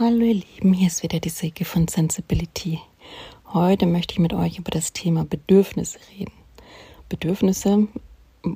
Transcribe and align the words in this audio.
Hallo 0.00 0.20
ihr 0.20 0.34
Lieben, 0.34 0.74
hier 0.74 0.86
ist 0.86 1.02
wieder 1.02 1.18
die 1.18 1.28
Silke 1.28 1.64
von 1.64 1.88
Sensibility. 1.88 2.78
Heute 3.52 3.84
möchte 3.84 4.12
ich 4.12 4.20
mit 4.20 4.32
euch 4.32 4.56
über 4.56 4.70
das 4.70 4.92
Thema 4.92 5.24
Bedürfnisse 5.24 5.98
reden. 6.12 6.30
Bedürfnisse 7.08 7.88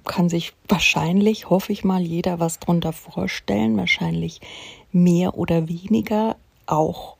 kann 0.04 0.28
sich 0.28 0.52
wahrscheinlich, 0.68 1.50
hoffe 1.50 1.72
ich 1.72 1.82
mal, 1.82 2.00
jeder 2.00 2.38
was 2.38 2.60
drunter 2.60 2.92
vorstellen, 2.92 3.76
wahrscheinlich 3.76 4.40
mehr 4.92 5.36
oder 5.36 5.66
weniger, 5.66 6.36
auch 6.66 7.16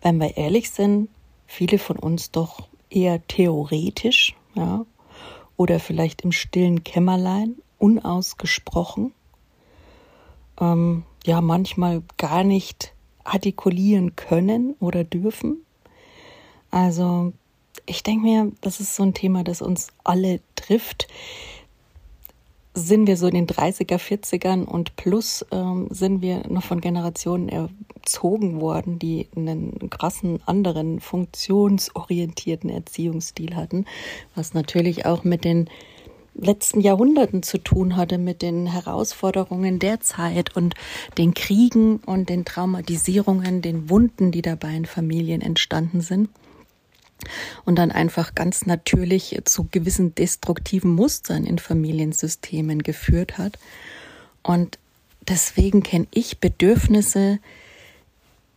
wenn 0.00 0.16
wir 0.20 0.38
ehrlich 0.38 0.70
sind, 0.70 1.10
viele 1.46 1.78
von 1.78 1.98
uns 1.98 2.30
doch 2.30 2.66
eher 2.88 3.26
theoretisch, 3.26 4.34
ja, 4.54 4.86
oder 5.58 5.80
vielleicht 5.80 6.22
im 6.22 6.32
stillen 6.32 6.82
Kämmerlein, 6.82 7.56
unausgesprochen, 7.78 9.12
ähm, 10.58 11.04
ja, 11.26 11.42
manchmal 11.42 12.02
gar 12.16 12.42
nicht 12.42 12.93
artikulieren 13.24 14.16
können 14.16 14.74
oder 14.80 15.04
dürfen. 15.04 15.58
Also 16.70 17.32
ich 17.86 18.02
denke 18.02 18.26
mir, 18.26 18.52
das 18.60 18.80
ist 18.80 18.94
so 18.94 19.02
ein 19.02 19.14
Thema, 19.14 19.44
das 19.44 19.62
uns 19.62 19.88
alle 20.04 20.40
trifft. 20.56 21.08
Sind 22.76 23.06
wir 23.06 23.16
so 23.16 23.28
in 23.28 23.34
den 23.34 23.46
30er, 23.46 23.98
40ern 23.98 24.64
und 24.64 24.96
plus 24.96 25.46
ähm, 25.52 25.86
sind 25.90 26.22
wir 26.22 26.48
noch 26.48 26.64
von 26.64 26.80
Generationen 26.80 27.48
erzogen 27.48 28.60
worden, 28.60 28.98
die 28.98 29.28
einen 29.36 29.90
krassen 29.90 30.40
anderen 30.44 30.98
funktionsorientierten 30.98 32.70
Erziehungsstil 32.70 33.54
hatten, 33.54 33.84
was 34.34 34.54
natürlich 34.54 35.06
auch 35.06 35.22
mit 35.22 35.44
den 35.44 35.70
letzten 36.34 36.80
Jahrhunderten 36.80 37.42
zu 37.42 37.58
tun 37.58 37.96
hatte, 37.96 38.18
mit 38.18 38.42
den 38.42 38.66
Herausforderungen 38.66 39.78
der 39.78 40.00
Zeit 40.00 40.56
und 40.56 40.74
den 41.16 41.34
Kriegen 41.34 41.96
und 41.98 42.28
den 42.28 42.44
Traumatisierungen, 42.44 43.62
den 43.62 43.88
Wunden, 43.88 44.32
die 44.32 44.42
dabei 44.42 44.74
in 44.74 44.86
Familien 44.86 45.40
entstanden 45.40 46.00
sind. 46.00 46.28
Und 47.64 47.76
dann 47.76 47.90
einfach 47.90 48.34
ganz 48.34 48.66
natürlich 48.66 49.40
zu 49.44 49.68
gewissen 49.70 50.14
destruktiven 50.14 50.92
Mustern 50.92 51.44
in 51.44 51.58
Familiensystemen 51.58 52.82
geführt 52.82 53.38
hat. 53.38 53.58
Und 54.42 54.78
deswegen 55.26 55.82
kenne 55.82 56.06
ich 56.10 56.38
Bedürfnisse, 56.40 57.38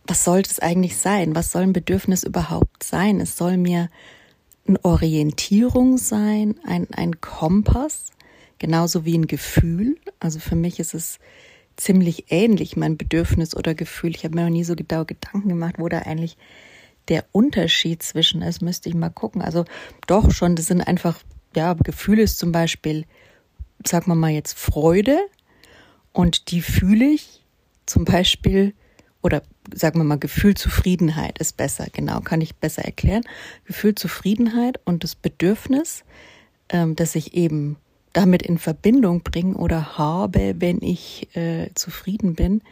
was 0.06 0.24
sollte 0.24 0.50
es 0.50 0.58
eigentlich 0.58 0.96
sein? 0.96 1.34
Was 1.34 1.52
soll 1.52 1.62
ein 1.62 1.72
Bedürfnis 1.72 2.24
überhaupt 2.24 2.82
sein? 2.82 3.20
Es 3.20 3.36
soll 3.36 3.56
mir 3.56 3.88
eine 4.68 4.84
Orientierung 4.84 5.98
sein, 5.98 6.56
ein, 6.64 6.86
ein 6.92 7.20
Kompass, 7.20 8.12
genauso 8.58 9.04
wie 9.04 9.16
ein 9.16 9.26
Gefühl. 9.26 9.96
Also 10.20 10.38
für 10.38 10.56
mich 10.56 10.78
ist 10.78 10.94
es 10.94 11.18
ziemlich 11.76 12.26
ähnlich, 12.30 12.76
mein 12.76 12.96
Bedürfnis 12.96 13.56
oder 13.56 13.74
Gefühl. 13.74 14.14
Ich 14.14 14.24
habe 14.24 14.34
mir 14.34 14.44
noch 14.44 14.50
nie 14.50 14.64
so 14.64 14.74
genau 14.76 15.04
Gedanken 15.04 15.48
gemacht, 15.48 15.76
wo 15.78 15.88
da 15.88 16.00
eigentlich 16.00 16.36
der 17.08 17.24
Unterschied 17.32 18.02
zwischen 18.02 18.42
ist, 18.42 18.60
müsste 18.60 18.88
ich 18.88 18.94
mal 18.94 19.08
gucken. 19.08 19.40
Also 19.40 19.64
doch 20.06 20.30
schon, 20.30 20.56
das 20.56 20.66
sind 20.66 20.82
einfach, 20.82 21.20
ja, 21.56 21.72
Gefühle 21.74 22.22
ist 22.22 22.38
zum 22.38 22.52
Beispiel, 22.52 23.06
sagen 23.84 24.10
wir 24.10 24.14
mal 24.14 24.30
jetzt 24.30 24.58
Freude 24.58 25.18
und 26.12 26.50
die 26.50 26.60
fühle 26.60 27.06
ich 27.06 27.44
zum 27.86 28.04
Beispiel 28.04 28.74
oder 29.22 29.42
sagen 29.74 29.98
wir 30.00 30.04
mal, 30.04 30.18
Gefühlzufriedenheit 30.18 31.38
ist 31.38 31.56
besser, 31.56 31.86
genau, 31.92 32.20
kann 32.20 32.40
ich 32.40 32.56
besser 32.56 32.84
erklären. 32.84 33.24
Gefühlzufriedenheit 33.64 34.80
und 34.84 35.04
das 35.04 35.14
Bedürfnis, 35.14 36.04
ähm, 36.68 36.94
das 36.96 37.14
ich 37.14 37.34
eben 37.34 37.76
damit 38.12 38.42
in 38.42 38.58
Verbindung 38.58 39.22
bringe 39.22 39.56
oder 39.56 39.98
habe, 39.98 40.56
wenn 40.58 40.80
ich 40.82 41.34
äh, 41.36 41.70
zufrieden 41.74 42.34
bin, 42.34 42.62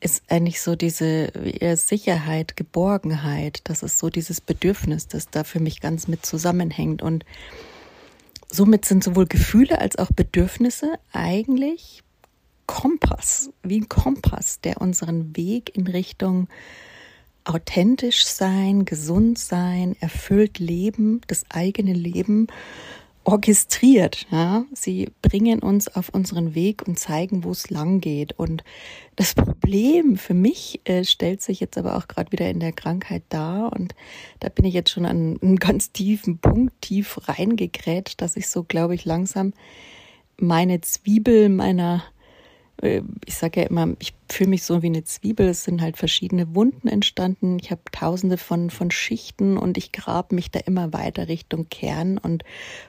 ist 0.00 0.22
eigentlich 0.28 0.62
so 0.62 0.76
diese 0.76 1.30
Sicherheit, 1.76 2.56
Geborgenheit. 2.56 3.60
Das 3.64 3.82
ist 3.82 3.98
so 3.98 4.08
dieses 4.08 4.40
Bedürfnis, 4.40 5.08
das 5.08 5.28
da 5.28 5.44
für 5.44 5.60
mich 5.60 5.80
ganz 5.80 6.08
mit 6.08 6.24
zusammenhängt. 6.24 7.02
Und 7.02 7.26
somit 8.50 8.86
sind 8.86 9.04
sowohl 9.04 9.26
Gefühle 9.26 9.78
als 9.78 9.96
auch 9.96 10.10
Bedürfnisse 10.10 10.94
eigentlich 11.12 12.02
Kompass, 12.70 13.50
wie 13.64 13.80
ein 13.80 13.88
Kompass, 13.88 14.60
der 14.60 14.80
unseren 14.80 15.36
Weg 15.36 15.76
in 15.76 15.88
Richtung 15.88 16.46
authentisch 17.42 18.24
sein, 18.24 18.84
gesund 18.84 19.40
sein, 19.40 19.96
erfüllt 19.98 20.60
leben, 20.60 21.20
das 21.26 21.44
eigene 21.50 21.92
Leben 21.92 22.46
orchestriert. 23.24 24.28
Ja? 24.30 24.66
Sie 24.72 25.10
bringen 25.20 25.58
uns 25.58 25.88
auf 25.88 26.10
unseren 26.10 26.54
Weg 26.54 26.86
und 26.86 26.96
zeigen, 26.96 27.42
wo 27.42 27.50
es 27.50 27.70
lang 27.70 28.00
geht. 28.00 28.38
Und 28.38 28.62
das 29.16 29.34
Problem 29.34 30.16
für 30.16 30.34
mich 30.34 30.80
äh, 30.84 31.02
stellt 31.02 31.42
sich 31.42 31.58
jetzt 31.58 31.76
aber 31.76 31.96
auch 31.96 32.06
gerade 32.06 32.30
wieder 32.30 32.48
in 32.48 32.60
der 32.60 32.72
Krankheit 32.72 33.24
dar. 33.30 33.72
Und 33.72 33.96
da 34.38 34.48
bin 34.48 34.64
ich 34.64 34.74
jetzt 34.74 34.90
schon 34.90 35.06
an 35.06 35.40
einem 35.42 35.56
ganz 35.56 35.90
tiefen 35.90 36.38
Punkt 36.38 36.80
tief 36.82 37.18
reingegrätscht, 37.26 38.22
dass 38.22 38.36
ich 38.36 38.46
so, 38.46 38.62
glaube 38.62 38.94
ich, 38.94 39.04
langsam 39.04 39.54
meine 40.36 40.80
Zwiebel 40.80 41.48
meiner 41.48 42.04
ich 42.82 43.34
sage 43.34 43.60
ja 43.60 43.66
immer, 43.66 43.94
ich 43.98 44.14
fühle 44.30 44.50
mich 44.50 44.62
so 44.62 44.82
wie 44.82 44.86
eine 44.86 45.04
Zwiebel. 45.04 45.48
Es 45.48 45.64
sind 45.64 45.82
halt 45.82 45.98
verschiedene 45.98 46.54
Wunden 46.54 46.88
entstanden. 46.88 47.58
Ich 47.60 47.70
habe 47.70 47.82
tausende 47.92 48.38
von, 48.38 48.70
von 48.70 48.90
Schichten 48.90 49.58
und 49.58 49.76
ich 49.76 49.92
grab 49.92 50.32
mich 50.32 50.50
da 50.50 50.60
immer 50.60 50.92
weiter 50.92 51.28
Richtung 51.28 51.68
Kern 51.68 52.16
und 52.16 52.42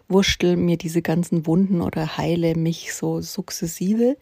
wurschtel 0.08 0.56
mir 0.56 0.78
diese 0.78 1.02
ganzen 1.02 1.46
Wunden 1.46 1.82
oder 1.82 2.18
heile 2.18 2.56
mich 2.56 2.94
so 2.94 3.22
sukzessive. 3.22 4.18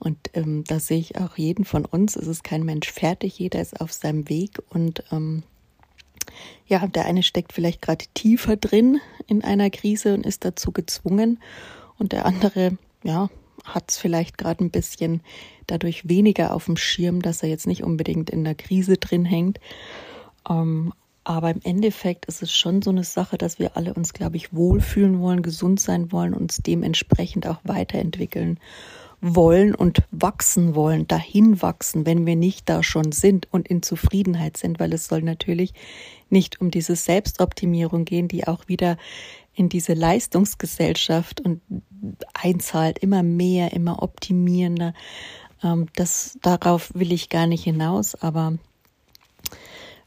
Und 0.00 0.18
ähm, 0.34 0.64
da 0.66 0.80
sehe 0.80 0.98
ich 0.98 1.18
auch 1.18 1.36
jeden 1.36 1.64
von 1.64 1.84
uns. 1.84 2.16
Es 2.16 2.26
ist 2.26 2.42
kein 2.42 2.64
Mensch 2.64 2.90
fertig, 2.90 3.38
jeder 3.38 3.60
ist 3.60 3.80
auf 3.80 3.92
seinem 3.92 4.28
Weg 4.28 4.62
und 4.70 5.04
ähm, 5.12 5.42
ja, 6.66 6.86
der 6.86 7.06
eine 7.06 7.22
steckt 7.22 7.52
vielleicht 7.52 7.82
gerade 7.82 8.04
tiefer 8.14 8.56
drin 8.56 9.00
in 9.26 9.42
einer 9.42 9.70
Krise 9.70 10.14
und 10.14 10.26
ist 10.26 10.44
dazu 10.44 10.72
gezwungen 10.72 11.40
und 11.98 12.12
der 12.12 12.26
andere, 12.26 12.76
ja, 13.02 13.28
hat 13.64 13.90
es 13.90 13.98
vielleicht 13.98 14.38
gerade 14.38 14.64
ein 14.64 14.70
bisschen 14.70 15.22
dadurch 15.66 16.08
weniger 16.08 16.54
auf 16.54 16.66
dem 16.66 16.76
Schirm, 16.76 17.22
dass 17.22 17.42
er 17.42 17.48
jetzt 17.48 17.66
nicht 17.66 17.82
unbedingt 17.82 18.30
in 18.30 18.44
der 18.44 18.54
Krise 18.54 18.96
drin 18.96 19.24
hängt. 19.24 19.60
Ähm, 20.48 20.92
aber 21.24 21.50
im 21.50 21.60
Endeffekt 21.62 22.24
ist 22.24 22.42
es 22.42 22.50
schon 22.50 22.80
so 22.80 22.90
eine 22.90 23.04
Sache, 23.04 23.36
dass 23.36 23.58
wir 23.58 23.76
alle 23.76 23.92
uns, 23.92 24.14
glaube 24.14 24.36
ich, 24.36 24.54
wohlfühlen 24.54 25.20
wollen, 25.20 25.42
gesund 25.42 25.78
sein 25.78 26.10
wollen, 26.10 26.32
uns 26.32 26.56
dementsprechend 26.58 27.46
auch 27.46 27.60
weiterentwickeln 27.64 28.58
wollen 29.20 29.74
und 29.74 30.02
wachsen 30.10 30.74
wollen, 30.74 31.08
dahin 31.08 31.60
wachsen, 31.60 32.06
wenn 32.06 32.24
wir 32.26 32.36
nicht 32.36 32.68
da 32.68 32.82
schon 32.82 33.12
sind 33.12 33.48
und 33.50 33.68
in 33.68 33.82
Zufriedenheit 33.82 34.56
sind, 34.56 34.78
weil 34.78 34.92
es 34.92 35.08
soll 35.08 35.22
natürlich 35.22 35.74
nicht 36.30 36.60
um 36.60 36.70
diese 36.70 36.94
Selbstoptimierung 36.94 38.04
gehen, 38.04 38.28
die 38.28 38.46
auch 38.46 38.68
wieder 38.68 38.96
in 39.54 39.68
diese 39.68 39.94
Leistungsgesellschaft 39.94 41.40
und 41.40 41.60
einzahlt, 42.32 42.98
immer 42.98 43.24
mehr, 43.24 43.72
immer 43.72 44.02
optimierender. 44.02 44.94
Ähm, 45.64 45.88
das, 45.96 46.38
darauf 46.42 46.92
will 46.94 47.10
ich 47.12 47.28
gar 47.28 47.48
nicht 47.48 47.64
hinaus, 47.64 48.14
aber 48.14 48.56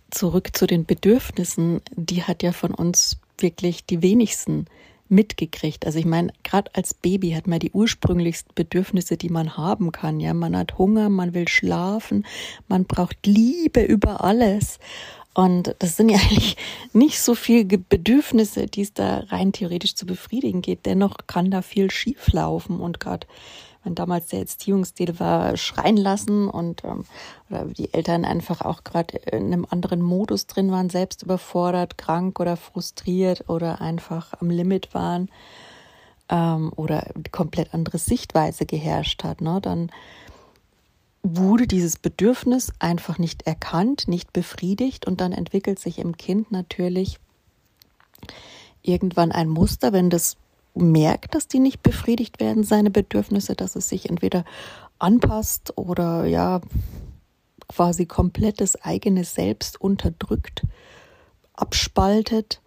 zurück 0.10 0.56
zu 0.56 0.68
den 0.68 0.86
Bedürfnissen, 0.86 1.82
die 1.96 2.24
hat 2.24 2.44
ja 2.44 2.54
von 2.54 2.74
uns 2.74 3.20
wirklich 3.38 3.86
die 3.86 4.02
wenigsten 4.02 4.68
mitgekriegt. 5.12 5.86
Also 5.86 6.00
ich 6.00 6.06
meine, 6.06 6.34
gerade 6.44 6.72
als 6.74 6.94
Baby 6.94 7.32
hat 7.32 7.48
man 7.48 7.60
die 7.60 7.72
ursprünglichsten 7.72 8.54
Bedürfnisse, 8.56 9.18
die 9.18 9.30
man 9.30 9.58
haben 9.58 9.92
kann. 9.92 10.20
Ja, 10.20 10.34
man 10.34 10.56
hat 10.58 10.78
Hunger, 10.78 11.10
man 11.10 11.34
will 11.34 11.48
schlafen, 11.48 12.26
man 12.68 12.86
braucht 12.86 13.26
Liebe 13.26 13.82
über 13.82 14.24
alles. 14.24 14.80
Und 15.34 15.76
das 15.80 15.98
sind 15.98 16.10
ja 16.10 16.18
eigentlich 16.30 16.58
nicht 16.94 17.20
so 17.20 17.36
viele 17.36 17.66
Bedürfnisse, 17.78 18.68
die 18.68 18.82
es 18.82 18.94
da 18.94 19.26
rein 19.30 19.52
theoretisch 19.52 19.96
zu 19.96 20.06
befriedigen 20.06 20.62
geht. 20.62 20.86
Dennoch 20.86 21.18
kann 21.28 21.52
da 21.52 21.62
viel 21.62 21.92
schief 21.92 22.32
laufen 22.32 22.80
und 22.80 23.00
gerade 23.00 23.28
wenn 23.84 23.96
damals 23.96 24.28
der 24.28 24.40
Erziehungsstil 24.40 25.19
war, 25.19 25.58
schreien 25.58 25.97
lassen 25.97 26.50
und 26.50 26.84
ähm, 26.84 27.06
oder 27.50 27.66
die 27.66 27.94
Eltern 27.94 28.25
einfach 28.25 28.62
auch 28.62 28.84
gerade 28.84 29.18
in 29.18 29.48
einem 29.48 29.66
anderen 29.69 30.01
Modus 30.01 30.48
drin 30.48 30.72
waren, 30.72 30.89
selbst 30.89 31.24
überfordert, 31.24 31.98
krank 31.98 32.39
oder 32.39 32.57
frustriert 32.57 33.50
oder 33.50 33.81
einfach 33.81 34.33
am 34.39 34.50
Limit 34.50 34.94
waren 34.94 35.30
ähm, 36.30 36.72
oder 36.75 37.07
komplett 37.31 37.74
andere 37.74 37.98
Sichtweise 37.98 38.66
geherrscht 38.66 39.24
hat, 39.24 39.42
ne, 39.42 39.60
dann 39.62 39.92
wurde 41.24 41.68
dieses 41.68 41.98
Bedürfnis 41.98 42.74
einfach 42.80 43.19
nicht 43.19 43.44
erkannt, 43.44 44.07
nicht 44.07 44.33
befriedigt 44.33 45.06
und 45.06 45.22
dann 45.22 45.33
entwickelt 45.33 45.78
sich 45.78 46.00
im 46.00 46.18
Kind 46.18 46.51
natürlich 46.51 47.19
irgendwann 48.81 49.31
ein 49.31 49.48
Muster, 49.48 49.94
wenn 49.94 50.10
das 50.10 50.38
merkt, 50.73 51.35
dass 51.35 51.47
die 51.47 51.59
nicht 51.59 51.83
befriedigt 51.83 52.39
werden, 52.39 52.63
seine 52.63 52.91
Bedürfnisse, 52.91 53.56
dass 53.56 53.75
es 53.75 53.89
sich 53.89 54.09
entweder 54.09 54.45
anpasst 55.00 55.77
oder 55.77 56.25
ja 56.25 56.62
quasi 57.68 58.06
komplett 58.06 58.62
das 58.62 58.81
eigene 58.81 59.23
Selbst 59.23 59.79
unterdrückt, 59.79 60.63
abspaltet, 61.53 62.62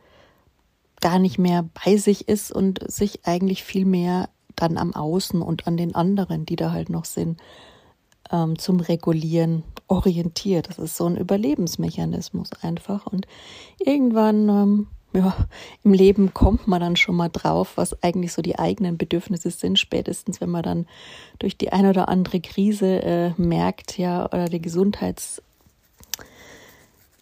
gar 1.00 1.18
nicht 1.18 1.38
mehr 1.38 1.68
bei 1.84 1.96
sich 1.96 2.28
ist 2.28 2.50
und 2.50 2.80
sich 2.90 3.26
eigentlich 3.26 3.62
viel 3.64 3.84
mehr 3.84 4.28
dann 4.56 4.78
am 4.78 4.94
Außen 4.94 5.42
und 5.42 5.66
an 5.66 5.76
den 5.76 5.94
anderen, 5.94 6.46
die 6.46 6.56
da 6.56 6.72
halt 6.72 6.88
noch 6.88 7.04
sind, 7.04 7.40
ähm, 8.30 8.58
zum 8.58 8.80
Regulieren 8.80 9.62
orientiert. 9.88 10.68
Das 10.68 10.78
ist 10.78 10.96
so 10.96 11.06
ein 11.06 11.16
Überlebensmechanismus 11.16 12.50
einfach. 12.62 13.06
Und 13.06 13.26
irgendwann, 13.78 14.48
ähm, 14.48 14.86
ja, 15.14 15.37
im 15.84 15.93
Leben 15.93 16.34
kommt 16.34 16.66
man 16.66 16.81
dann 16.81 16.96
schon 16.96 17.14
mal 17.14 17.28
drauf, 17.28 17.76
was 17.76 18.02
eigentlich 18.02 18.32
so 18.32 18.43
die 18.43 18.58
eigenen 18.58 18.99
Bedürfnisse 18.99 19.50
sind. 19.50 19.78
Spätestens, 19.78 20.40
wenn 20.40 20.50
man 20.50 20.64
dann 20.64 20.87
durch 21.38 21.56
die 21.56 21.72
eine 21.72 21.90
oder 21.90 22.08
andere 22.08 22.40
Krise 22.40 23.02
äh, 23.02 23.31
merkt, 23.37 23.96
ja, 23.96 24.26
oder 24.26 24.46
die 24.46 24.61
Gesundheits 24.61 25.40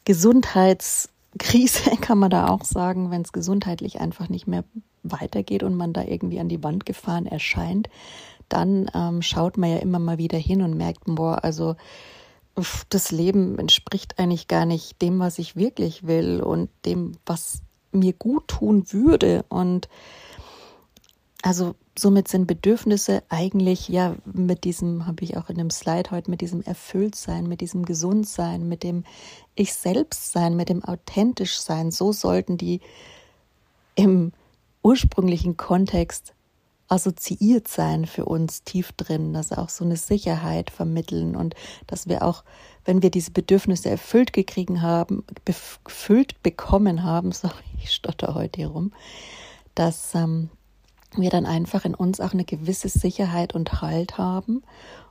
Gesundheitskrise 0.05 1.97
kann 2.01 2.19
man 2.19 2.31
da 2.31 2.49
auch 2.49 2.65
sagen, 2.65 3.11
wenn 3.11 3.23
es 3.23 3.33
gesundheitlich 3.33 4.01
einfach 4.01 4.29
nicht 4.29 4.47
mehr 4.47 4.65
weitergeht 5.03 5.63
und 5.63 5.75
man 5.75 5.93
da 5.93 6.03
irgendwie 6.03 6.41
an 6.41 6.49
die 6.49 6.63
Wand 6.63 6.87
gefahren 6.87 7.27
erscheint, 7.27 7.89
dann 8.49 8.91
ähm, 8.95 9.23
schaut 9.23 9.59
man 9.59 9.71
ja 9.71 9.77
immer 9.79 9.99
mal 9.99 10.19
wieder 10.19 10.39
hin 10.39 10.63
und 10.63 10.77
merkt, 10.77 11.03
boah, 11.07 11.45
also 11.45 11.77
das 12.91 13.11
Leben 13.11 13.59
entspricht 13.59 14.19
eigentlich 14.19 14.47
gar 14.47 14.67
nicht 14.67 15.01
dem, 15.01 15.19
was 15.21 15.39
ich 15.39 15.57
wirklich 15.57 16.07
will 16.07 16.41
und 16.43 16.69
dem, 16.85 17.13
was 17.25 17.63
mir 17.93 18.13
gut 18.13 18.49
tun 18.49 18.85
würde. 18.91 19.45
Und 19.49 19.89
also 21.43 21.75
somit 21.99 22.29
sind 22.29 22.47
Bedürfnisse 22.47 23.23
eigentlich 23.29 23.89
ja 23.89 24.17
mit 24.25 24.65
diesem, 24.65 25.07
habe 25.07 25.25
ich 25.25 25.37
auch 25.37 25.49
in 25.49 25.59
dem 25.59 25.71
Slide 25.71 26.11
heute, 26.11 26.31
mit 26.31 26.41
diesem 26.41 26.63
Erfülltsein, 26.63 27.47
mit 27.47 27.61
diesem 27.61 27.85
Gesundsein, 27.85 28.69
mit 28.69 28.83
dem 28.83 29.05
Ich 29.55 29.75
selbst 29.75 30.33
sein, 30.33 30.57
mit 30.57 30.69
dem 30.69 30.85
authentisch 30.85 31.59
sein, 31.59 31.91
so 31.91 32.13
sollten 32.13 32.57
die 32.57 32.81
im 33.95 34.33
ursprünglichen 34.83 35.57
Kontext 35.57 36.35
assoziiert 36.89 37.69
sein 37.69 38.05
für 38.05 38.27
uns 38.27 38.65
tief 38.65 38.93
drin, 38.93 39.33
dass 39.33 39.53
auch 39.53 39.71
so 39.71 39.85
eine 39.85 39.97
Sicherheit 39.97 40.71
vermitteln 40.71 41.37
und 41.37 41.55
dass 41.87 42.07
wir 42.07 42.23
auch, 42.23 42.45
wenn 42.85 43.03
wir 43.03 43.11
diese 43.11 43.31
Bedürfnisse 43.31 43.91
erfüllt 43.91 44.33
gekriegen 44.33 44.83
haben, 44.83 45.25
gefüllt 45.45 46.43
bekommen 46.43 47.03
haben, 47.03 47.33
sorry, 47.33 47.55
ich 47.83 47.93
stotter 47.93 48.35
heute 48.35 48.61
hier 48.61 48.69
rum, 48.69 48.93
dass 49.75 50.15
ähm, 50.15 50.51
wir 51.17 51.31
dann 51.31 51.47
einfach 51.47 51.85
in 51.85 51.95
uns 51.95 52.21
auch 52.21 52.33
eine 52.33 52.45
gewisse 52.45 52.89
Sicherheit 52.89 53.55
und 53.55 53.83
Halt 53.83 54.19
haben 54.19 54.63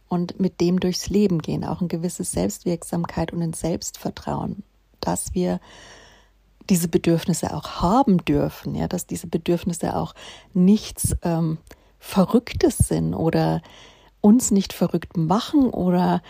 und 0.08 0.40
mit 0.40 0.60
dem 0.60 0.80
durchs 0.80 1.10
Leben 1.10 1.40
gehen, 1.40 1.64
auch 1.64 1.80
eine 1.80 1.88
gewisse 1.88 2.24
Selbstwirksamkeit 2.24 3.32
und 3.34 3.42
ein 3.42 3.54
Selbstvertrauen, 3.54 4.64
dass 5.00 5.34
wir 5.34 5.60
diese 6.70 6.88
Bedürfnisse 6.88 7.56
auch 7.56 7.82
haben 7.82 8.18
dürfen, 8.26 8.76
ja, 8.76 8.88
dass 8.88 9.08
diese 9.08 9.28
Bedürfnisse 9.28 9.96
auch 9.96 10.14
nichts 10.54 11.16
ähm, 11.24 11.58
Verrücktes 12.00 12.78
sind 12.78 13.14
oder 13.14 13.62
uns 14.22 14.52
nicht 14.52 14.74
verrückt 14.74 15.18
machen 15.18 15.70
oder 15.70 16.22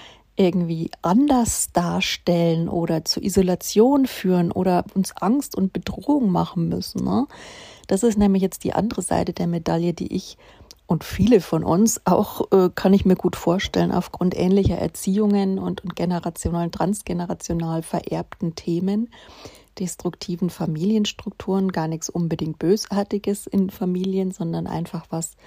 irgendwie 0.41 0.89
anders 1.01 1.71
darstellen 1.71 2.67
oder 2.67 3.05
zur 3.05 3.23
Isolation 3.23 4.07
führen 4.07 4.51
oder 4.51 4.85
uns 4.93 5.15
Angst 5.17 5.55
und 5.55 5.73
Bedrohung 5.73 6.31
machen 6.31 6.67
müssen. 6.69 7.03
Ne? 7.03 7.27
Das 7.87 8.03
ist 8.03 8.17
nämlich 8.17 8.41
jetzt 8.41 8.63
die 8.63 8.73
andere 8.73 9.01
Seite 9.01 9.33
der 9.33 9.47
Medaille, 9.47 9.93
die 9.93 10.13
ich 10.13 10.37
und 10.87 11.05
viele 11.05 11.39
von 11.39 11.63
uns 11.63 12.01
auch, 12.05 12.51
äh, 12.51 12.69
kann 12.75 12.91
ich 12.93 13.05
mir 13.05 13.15
gut 13.15 13.37
vorstellen, 13.37 13.93
aufgrund 13.93 14.37
ähnlicher 14.37 14.77
Erziehungen 14.77 15.57
und, 15.57 15.81
und 15.85 15.95
generational, 15.95 16.69
transgenerational 16.69 17.81
vererbten 17.81 18.55
Themen, 18.55 19.09
destruktiven 19.79 20.49
Familienstrukturen, 20.49 21.71
gar 21.71 21.87
nichts 21.87 22.09
unbedingt 22.09 22.59
Bösartiges 22.59 23.47
in 23.47 23.69
Familien, 23.69 24.31
sondern 24.31 24.67
einfach 24.67 25.05
was, 25.09 25.37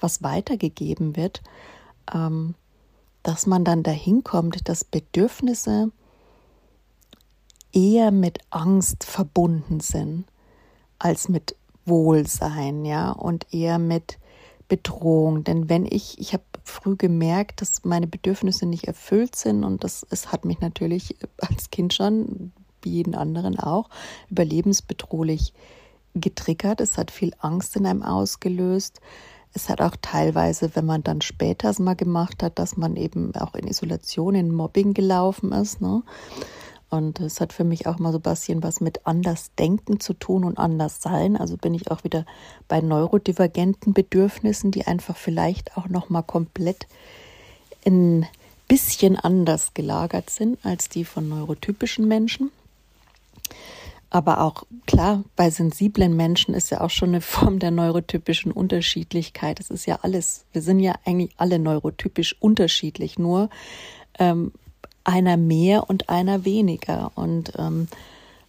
was 0.00 0.24
weitergegeben 0.24 1.14
wird, 1.14 1.40
ähm, 2.12 2.56
dass 3.22 3.46
man 3.46 3.64
dann 3.64 3.82
dahin 3.82 4.24
kommt, 4.24 4.68
dass 4.68 4.84
Bedürfnisse 4.84 5.90
eher 7.72 8.10
mit 8.10 8.38
Angst 8.50 9.04
verbunden 9.04 9.80
sind 9.80 10.24
als 10.98 11.28
mit 11.28 11.56
Wohlsein, 11.84 12.84
ja, 12.84 13.10
und 13.10 13.52
eher 13.52 13.78
mit 13.78 14.18
Bedrohung. 14.68 15.44
Denn 15.44 15.68
wenn 15.68 15.86
ich, 15.86 16.18
ich 16.18 16.32
habe 16.32 16.44
früh 16.64 16.96
gemerkt, 16.96 17.60
dass 17.60 17.84
meine 17.84 18.06
Bedürfnisse 18.06 18.66
nicht 18.66 18.84
erfüllt 18.84 19.34
sind 19.34 19.64
und 19.64 19.82
das 19.84 20.06
es 20.10 20.32
hat 20.32 20.44
mich 20.44 20.60
natürlich 20.60 21.16
als 21.38 21.70
Kind 21.70 21.94
schon 21.94 22.52
wie 22.82 22.90
jeden 22.90 23.14
anderen 23.14 23.58
auch, 23.58 23.90
überlebensbedrohlich 24.30 25.52
getriggert. 26.14 26.80
Es 26.80 26.98
hat 26.98 27.10
viel 27.10 27.32
Angst 27.38 27.76
in 27.76 27.86
einem 27.86 28.02
ausgelöst. 28.02 29.00
Es 29.52 29.68
hat 29.68 29.80
auch 29.80 29.96
teilweise, 30.00 30.70
wenn 30.74 30.86
man 30.86 31.02
dann 31.02 31.20
später 31.20 31.70
es 31.70 31.78
mal 31.78 31.96
gemacht 31.96 32.42
hat, 32.42 32.58
dass 32.58 32.76
man 32.76 32.96
eben 32.96 33.34
auch 33.34 33.54
in 33.54 33.66
Isolation, 33.66 34.34
in 34.34 34.54
Mobbing 34.54 34.94
gelaufen 34.94 35.52
ist. 35.52 35.80
Ne? 35.80 36.02
Und 36.88 37.20
es 37.20 37.40
hat 37.40 37.52
für 37.52 37.64
mich 37.64 37.86
auch 37.86 37.98
mal 37.98 38.12
so 38.12 38.18
ein 38.18 38.22
bisschen 38.22 38.62
was 38.62 38.80
mit 38.80 39.06
anders 39.06 39.52
denken 39.58 40.00
zu 40.00 40.12
tun 40.12 40.44
und 40.44 40.58
anders 40.58 41.00
sein. 41.00 41.36
Also 41.36 41.56
bin 41.56 41.74
ich 41.74 41.90
auch 41.90 42.04
wieder 42.04 42.26
bei 42.68 42.80
neurodivergenten 42.80 43.92
Bedürfnissen, 43.92 44.70
die 44.70 44.86
einfach 44.86 45.16
vielleicht 45.16 45.76
auch 45.76 45.88
noch 45.88 46.10
mal 46.10 46.22
komplett 46.22 46.86
ein 47.86 48.26
bisschen 48.68 49.16
anders 49.16 49.74
gelagert 49.74 50.30
sind 50.30 50.58
als 50.64 50.88
die 50.88 51.04
von 51.04 51.28
neurotypischen 51.28 52.06
Menschen. 52.06 52.50
Aber 54.10 54.40
auch 54.40 54.64
klar, 54.86 55.22
bei 55.36 55.50
sensiblen 55.50 56.16
Menschen 56.16 56.52
ist 56.52 56.70
ja 56.70 56.80
auch 56.80 56.90
schon 56.90 57.10
eine 57.10 57.20
Form 57.20 57.60
der 57.60 57.70
neurotypischen 57.70 58.52
Unterschiedlichkeit. 58.52 59.60
Es 59.60 59.70
ist 59.70 59.86
ja 59.86 60.00
alles, 60.02 60.44
wir 60.52 60.62
sind 60.62 60.80
ja 60.80 60.94
eigentlich 61.04 61.30
alle 61.36 61.58
neurotypisch 61.58 62.36
unterschiedlich, 62.40 63.18
nur 63.18 63.48
ähm, 64.18 64.52
einer 65.04 65.36
mehr 65.36 65.88
und 65.88 66.08
einer 66.08 66.44
weniger. 66.44 67.12
Und 67.14 67.52
ähm, 67.56 67.88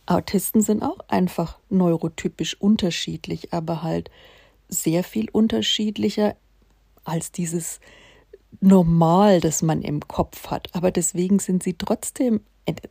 Autisten 0.08 0.62
sind 0.62 0.84
auch 0.84 1.00
einfach 1.08 1.58
neurotypisch 1.70 2.60
unterschiedlich, 2.60 3.54
aber 3.54 3.84
halt 3.84 4.10
sehr 4.68 5.04
viel 5.04 5.30
unterschiedlicher 5.30 6.36
als 7.04 7.32
dieses 7.32 7.80
Normal, 8.60 9.40
das 9.40 9.62
man 9.62 9.82
im 9.82 10.02
Kopf 10.08 10.48
hat. 10.48 10.70
Aber 10.74 10.92
deswegen 10.92 11.40
sind 11.40 11.64
sie 11.64 11.74
trotzdem 11.74 12.42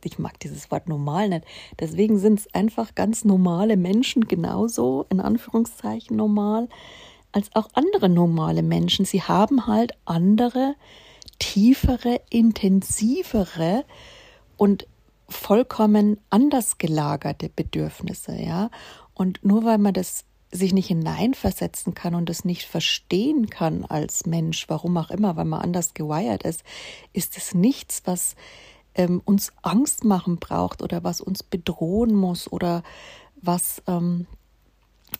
ich 0.03 0.19
mag 0.19 0.39
dieses 0.39 0.71
Wort 0.71 0.89
normal 0.89 1.29
nicht. 1.29 1.45
Deswegen 1.79 2.19
sind 2.19 2.39
es 2.39 2.53
einfach 2.53 2.95
ganz 2.95 3.25
normale 3.25 3.77
Menschen, 3.77 4.27
genauso 4.27 5.05
in 5.09 5.19
Anführungszeichen 5.19 6.15
normal, 6.15 6.69
als 7.31 7.49
auch 7.55 7.69
andere 7.73 8.09
normale 8.09 8.63
Menschen. 8.63 9.05
Sie 9.05 9.21
haben 9.21 9.67
halt 9.67 9.93
andere, 10.05 10.75
tiefere, 11.39 12.21
intensivere 12.29 13.85
und 14.57 14.87
vollkommen 15.29 16.19
anders 16.29 16.77
gelagerte 16.77 17.49
Bedürfnisse, 17.49 18.35
ja. 18.35 18.69
Und 19.13 19.43
nur 19.43 19.63
weil 19.63 19.77
man 19.77 19.93
das 19.93 20.25
sich 20.51 20.73
nicht 20.73 20.87
hineinversetzen 20.87 21.93
kann 21.93 22.13
und 22.13 22.29
es 22.29 22.43
nicht 22.43 22.63
verstehen 22.63 23.49
kann 23.49 23.85
als 23.85 24.25
Mensch, 24.25 24.65
warum 24.67 24.97
auch 24.97 25.09
immer, 25.09 25.37
weil 25.37 25.45
man 25.45 25.61
anders 25.61 25.93
gewired 25.93 26.43
ist, 26.43 26.63
ist 27.13 27.37
es 27.37 27.53
nichts, 27.55 28.01
was 28.05 28.35
ähm, 28.95 29.21
uns 29.25 29.51
Angst 29.61 30.03
machen 30.03 30.37
braucht 30.37 30.81
oder 30.81 31.03
was 31.03 31.21
uns 31.21 31.43
bedrohen 31.43 32.13
muss 32.13 32.51
oder 32.51 32.83
was 33.41 33.81
ähm, 33.87 34.27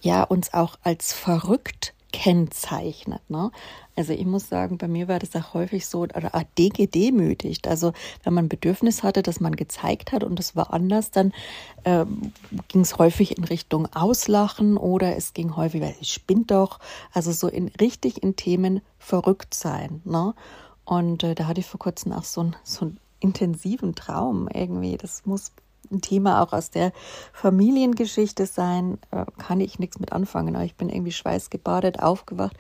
ja 0.01 0.23
uns 0.23 0.53
auch 0.53 0.77
als 0.83 1.13
verrückt 1.13 1.93
kennzeichnet. 2.11 3.21
Ne? 3.29 3.51
Also 3.95 4.13
ich 4.13 4.25
muss 4.25 4.49
sagen, 4.49 4.77
bei 4.77 4.87
mir 4.87 5.07
war 5.07 5.19
das 5.19 5.35
auch 5.35 5.53
häufig 5.53 5.85
so, 5.85 6.01
oder 6.01 6.31
gedemütigt. 6.55 7.67
Also 7.67 7.93
wenn 8.23 8.33
man 8.33 8.45
ein 8.45 8.49
Bedürfnis 8.49 9.03
hatte, 9.03 9.21
das 9.21 9.39
man 9.39 9.55
gezeigt 9.55 10.11
hat 10.11 10.23
und 10.23 10.39
es 10.39 10.55
war 10.55 10.73
anders, 10.73 11.11
dann 11.11 11.33
äh, 11.83 12.05
ging 12.67 12.81
es 12.81 12.97
häufig 12.97 13.37
in 13.37 13.43
Richtung 13.43 13.87
Auslachen 13.93 14.77
oder 14.77 15.15
es 15.15 15.33
ging 15.33 15.55
häufig, 15.55 15.81
weil 15.81 15.95
ich 15.99 16.11
spinnt 16.11 16.51
doch, 16.51 16.79
also 17.13 17.31
so 17.31 17.47
in 17.47 17.69
richtig 17.79 18.23
in 18.23 18.35
Themen 18.35 18.81
verrückt 18.97 19.53
sein. 19.53 20.01
Ne? 20.03 20.33
Und 20.85 21.23
äh, 21.23 21.35
da 21.35 21.47
hatte 21.47 21.61
ich 21.61 21.65
vor 21.65 21.79
kurzem 21.79 22.11
auch 22.11 22.23
so 22.23 22.43
ein, 22.43 22.55
so 22.63 22.85
ein 22.85 22.97
intensiven 23.21 23.95
Traum 23.95 24.49
irgendwie. 24.53 24.97
Das 24.97 25.25
muss 25.25 25.53
ein 25.91 26.01
Thema 26.01 26.41
auch 26.41 26.53
aus 26.53 26.69
der 26.69 26.91
Familiengeschichte 27.33 28.45
sein, 28.45 28.97
äh, 29.11 29.25
kann 29.37 29.59
ich 29.59 29.79
nichts 29.79 29.99
mit 29.99 30.11
anfangen. 30.11 30.55
Aber 30.55 30.65
ich 30.65 30.75
bin 30.75 30.89
irgendwie 30.89 31.11
schweißgebadet 31.11 31.99
aufgewacht, 32.01 32.55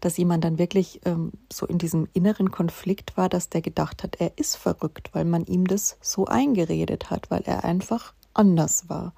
dass 0.00 0.16
jemand 0.16 0.44
dann 0.44 0.58
wirklich 0.58 1.00
ähm, 1.04 1.32
so 1.52 1.66
in 1.66 1.78
diesem 1.78 2.08
inneren 2.12 2.50
Konflikt 2.50 3.16
war, 3.16 3.28
dass 3.28 3.48
der 3.48 3.62
gedacht 3.62 4.02
hat, 4.02 4.16
er 4.20 4.32
ist 4.36 4.56
verrückt, 4.56 5.10
weil 5.12 5.24
man 5.24 5.44
ihm 5.46 5.66
das 5.66 5.96
so 6.00 6.26
eingeredet 6.26 7.10
hat, 7.10 7.30
weil 7.30 7.42
er 7.44 7.64
einfach 7.64 8.12
anders 8.34 8.88
war. 8.88 9.12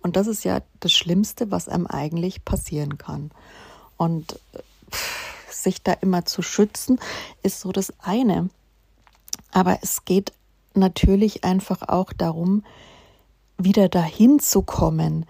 Und 0.00 0.16
das 0.16 0.26
ist 0.26 0.44
ja 0.44 0.60
das 0.80 0.92
Schlimmste, 0.92 1.50
was 1.50 1.68
einem 1.68 1.86
eigentlich 1.86 2.44
passieren 2.44 2.98
kann. 2.98 3.30
Und 3.96 4.38
äh, 4.52 4.58
sich 5.50 5.82
da 5.82 5.92
immer 5.94 6.24
zu 6.26 6.42
schützen, 6.42 7.00
ist 7.42 7.60
so 7.60 7.72
das 7.72 7.92
eine. 8.00 8.50
Aber 9.54 9.78
es 9.82 10.04
geht 10.04 10.32
natürlich 10.74 11.44
einfach 11.44 11.88
auch 11.88 12.12
darum, 12.12 12.64
wieder 13.56 13.88
dahin 13.88 14.40
zu 14.40 14.62
kommen 14.62 15.26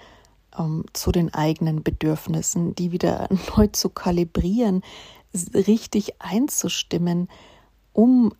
ähm, 0.58 0.86
zu 0.94 1.12
den 1.12 1.32
eigenen 1.32 1.82
Bedürfnissen, 1.82 2.74
die 2.74 2.90
wieder 2.90 3.28
neu 3.56 3.68
zu 3.68 3.90
kalibrieren, 3.90 4.82
richtig 5.54 6.20
einzustimmen, 6.22 7.28
um 7.92 8.32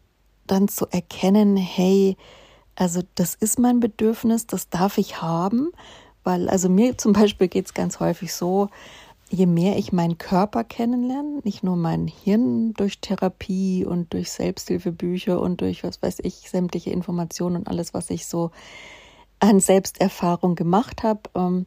dann 0.47 0.69
zu 0.69 0.87
erkennen, 0.87 1.57
hey, 1.57 2.17
also 2.77 3.03
das 3.15 3.35
ist 3.35 3.59
mein 3.59 3.79
Bedürfnis, 3.79 4.47
das 4.47 4.71
darf 4.71 4.97
ich 4.97 5.21
haben, 5.21 5.71
weil 6.23 6.49
also 6.49 6.71
mir 6.71 6.97
zum 6.97 7.13
Beispiel 7.13 7.49
geht 7.49 7.67
es 7.67 7.75
ganz 7.75 8.01
häufig 8.01 8.33
so, 8.33 8.71
je 9.35 9.47
mehr 9.47 9.77
ich 9.77 9.93
meinen 9.93 10.19
Körper 10.19 10.65
kennenlerne, 10.65 11.41
nicht 11.45 11.63
nur 11.63 11.77
mein 11.77 12.07
Hirn 12.07 12.73
durch 12.75 13.01
Therapie 13.01 13.85
und 13.85 14.13
durch 14.13 14.31
Selbsthilfebücher 14.31 15.41
und 15.41 15.61
durch, 15.61 15.85
was 15.85 16.01
weiß 16.03 16.19
ich, 16.23 16.49
sämtliche 16.49 16.91
Informationen 16.91 17.57
und 17.57 17.69
alles, 17.69 17.93
was 17.93 18.11
ich 18.11 18.27
so 18.27 18.51
an 19.41 19.61
Selbsterfahrung 19.61 20.55
gemacht 20.55 21.03
habe, 21.03 21.23
ähm, 21.35 21.67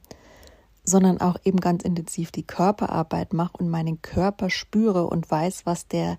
sondern 0.84 1.20
auch 1.20 1.36
eben 1.44 1.60
ganz 1.60 1.84
intensiv 1.84 2.32
die 2.32 2.48
Körperarbeit 2.48 3.34
mache 3.34 3.58
und 3.58 3.70
meinen 3.70 4.02
Körper 4.02 4.50
spüre 4.50 5.08
und 5.08 5.30
weiß, 5.30 5.66
was 5.66 5.88
der 5.88 6.18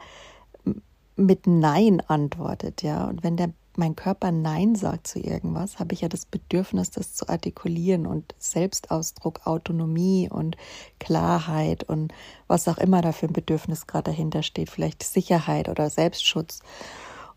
mit 1.16 1.46
Nein 1.46 2.00
antwortet, 2.06 2.82
ja. 2.82 3.06
Und 3.06 3.24
wenn 3.24 3.36
der 3.36 3.52
mein 3.78 3.96
Körper 3.96 4.32
Nein 4.32 4.74
sagt 4.74 5.06
zu 5.06 5.20
irgendwas, 5.20 5.78
habe 5.78 5.94
ich 5.94 6.02
ja 6.02 6.08
das 6.08 6.26
Bedürfnis, 6.26 6.90
das 6.90 7.14
zu 7.14 7.28
artikulieren 7.28 8.06
und 8.06 8.34
Selbstausdruck, 8.38 9.46
Autonomie 9.46 10.28
und 10.30 10.56
Klarheit 10.98 11.84
und 11.84 12.12
was 12.46 12.68
auch 12.68 12.78
immer 12.78 13.00
da 13.00 13.12
für 13.12 13.26
ein 13.26 13.32
Bedürfnis 13.32 13.86
gerade 13.86 14.10
dahinter 14.10 14.42
steht, 14.42 14.70
vielleicht 14.70 15.02
Sicherheit 15.02 15.68
oder 15.68 15.88
Selbstschutz. 15.90 16.60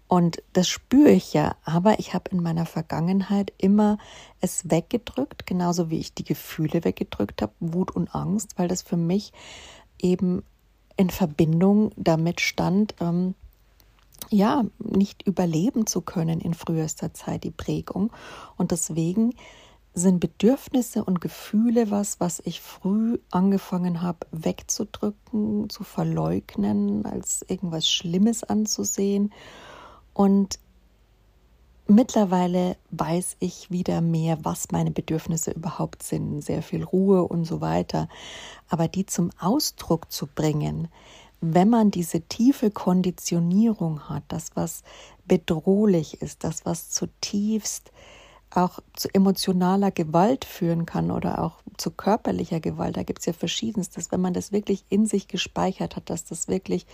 Und 0.08 0.44
das 0.52 0.68
spüre 0.68 1.12
ich 1.12 1.32
ja, 1.32 1.56
aber 1.64 2.00
ich 2.00 2.14
habe 2.14 2.32
in 2.32 2.44
meiner 2.44 2.66
Vergangenheit 2.66 3.54
immer 3.58 3.98
es 4.42 4.70
weggedrückt, 4.70 5.46
genauso 5.46 5.90
wie 5.90 6.00
ich 6.00 6.14
die 6.14 6.26
Gefühle 6.26 6.84
weggedrückt 6.84 7.42
habe, 7.42 7.54
Wut 7.62 7.92
und 7.92 8.14
Angst, 8.14 8.58
weil 8.58 8.68
das 8.68 8.82
für 8.82 8.98
mich 8.98 9.32
eben 10.00 10.44
in 10.98 11.10
Verbindung 11.10 11.92
damit 11.96 12.42
stand, 12.42 12.96
ähm, 13.00 13.36
ja, 14.32 14.64
nicht 14.80 15.28
überleben 15.28 15.86
zu 15.86 16.02
können 16.02 16.40
in 16.40 16.54
frühester 16.54 17.14
Zeit, 17.14 17.44
die 17.44 17.52
Prägung. 17.52 18.12
Und 18.58 18.72
deswegen 18.72 19.34
sind 19.94 20.22
Bedürfnisse 20.22 21.04
und 21.04 21.20
Gefühle 21.20 21.92
was, 21.92 22.22
was 22.22 22.42
ich 22.46 22.62
früh 22.62 23.20
angefangen 23.30 24.02
habe 24.02 24.20
wegzudrücken, 24.32 25.70
zu 25.70 25.84
verleugnen, 25.84 27.06
als 27.06 27.44
irgendwas 27.48 27.90
Schlimmes 27.90 28.44
anzusehen. 28.44 29.34
Und 30.14 30.60
mittlerweile 31.88 32.78
weiß 32.92 33.36
ich 33.40 33.70
wieder 33.70 34.00
mehr, 34.00 34.38
was 34.44 34.72
meine 34.72 34.92
Bedürfnisse 34.92 35.52
überhaupt 35.52 36.04
sind, 36.04 36.42
sehr 36.42 36.64
viel 36.64 36.86
Ruhe 36.86 37.24
und 37.24 37.44
so 37.44 37.60
weiter. 37.60 38.08
Aber 38.70 38.88
die 38.88 39.06
zum 39.06 39.30
Ausdruck 39.40 40.10
zu 40.10 40.26
bringen, 40.26 40.88
wenn 41.42 41.70
man 41.70 41.90
diese 41.92 42.22
tiefe 42.22 42.70
Konditionierung 42.70 44.08
hat, 44.10 44.24
das, 44.28 44.52
was 44.54 44.84
bedrohlich 45.26 46.22
ist, 46.22 46.44
das, 46.44 46.66
was 46.66 46.92
zutiefst 46.92 47.92
auch 48.54 48.80
zu 48.94 49.08
emotionaler 49.14 49.92
Gewalt 49.92 50.46
führen 50.46 50.86
kann 50.86 51.10
oder 51.10 51.42
auch 51.42 51.62
zu 51.78 51.90
körperlicher 51.90 52.60
Gewalt, 52.60 52.98
da 52.98 53.04
gibt 53.04 53.20
es 53.20 53.26
ja 53.26 53.34
verschiedenstes, 53.34 54.12
wenn 54.12 54.22
man 54.22 54.34
das 54.34 54.52
wirklich 54.52 54.84
in 54.90 55.06
sich 55.06 55.28
gespeichert 55.28 55.96
hat, 55.96 56.10
dass 56.10 56.26
das 56.26 56.48
wirklich 56.48 56.86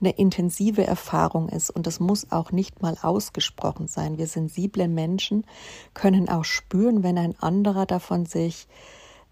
eine 0.00 0.12
intensive 0.12 0.86
Erfahrung 0.86 1.48
ist 1.48 1.70
und 1.70 1.86
das 1.86 2.00
muss 2.00 2.30
auch 2.30 2.52
nicht 2.52 2.82
mal 2.82 2.96
ausgesprochen 3.02 3.88
sein. 3.88 4.16
Wir 4.16 4.26
sensible 4.26 4.88
Menschen 4.88 5.44
können 5.92 6.28
auch 6.28 6.44
spüren, 6.44 7.02
wenn 7.02 7.18
ein 7.18 7.34
anderer 7.40 7.84
davon 7.84 8.24
sich 8.24 8.68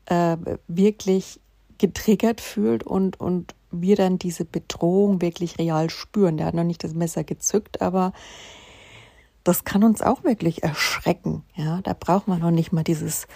äh, 0.07 0.37
wirklich 0.67 1.41
getriggert 1.81 2.41
fühlt 2.43 2.85
und, 2.85 3.19
und 3.19 3.55
wir 3.71 3.97
dann 3.97 4.19
diese 4.19 4.45
Bedrohung 4.45 5.23
wirklich 5.23 5.59
real 5.59 5.89
spüren. 5.89 6.37
Der 6.37 6.47
hat 6.47 6.55
noch 6.55 6.65
nicht 6.65 6.85
das 6.85 6.93
Messer 6.93 7.25
gezückt, 7.25 7.81
aber 7.81 8.13
das 9.45 9.65
kann 9.65 9.83
uns 9.83 10.03
auch 10.03 10.23
wirklich 10.23 10.63
erschrecken. 10.63 11.43
Ja, 11.55 11.81
da 11.83 11.95
braucht 11.99 12.29
man 12.29 12.41
noch 12.41 12.51
nicht 12.51 12.73
mal 12.73 12.85
dieses, 12.85 13.27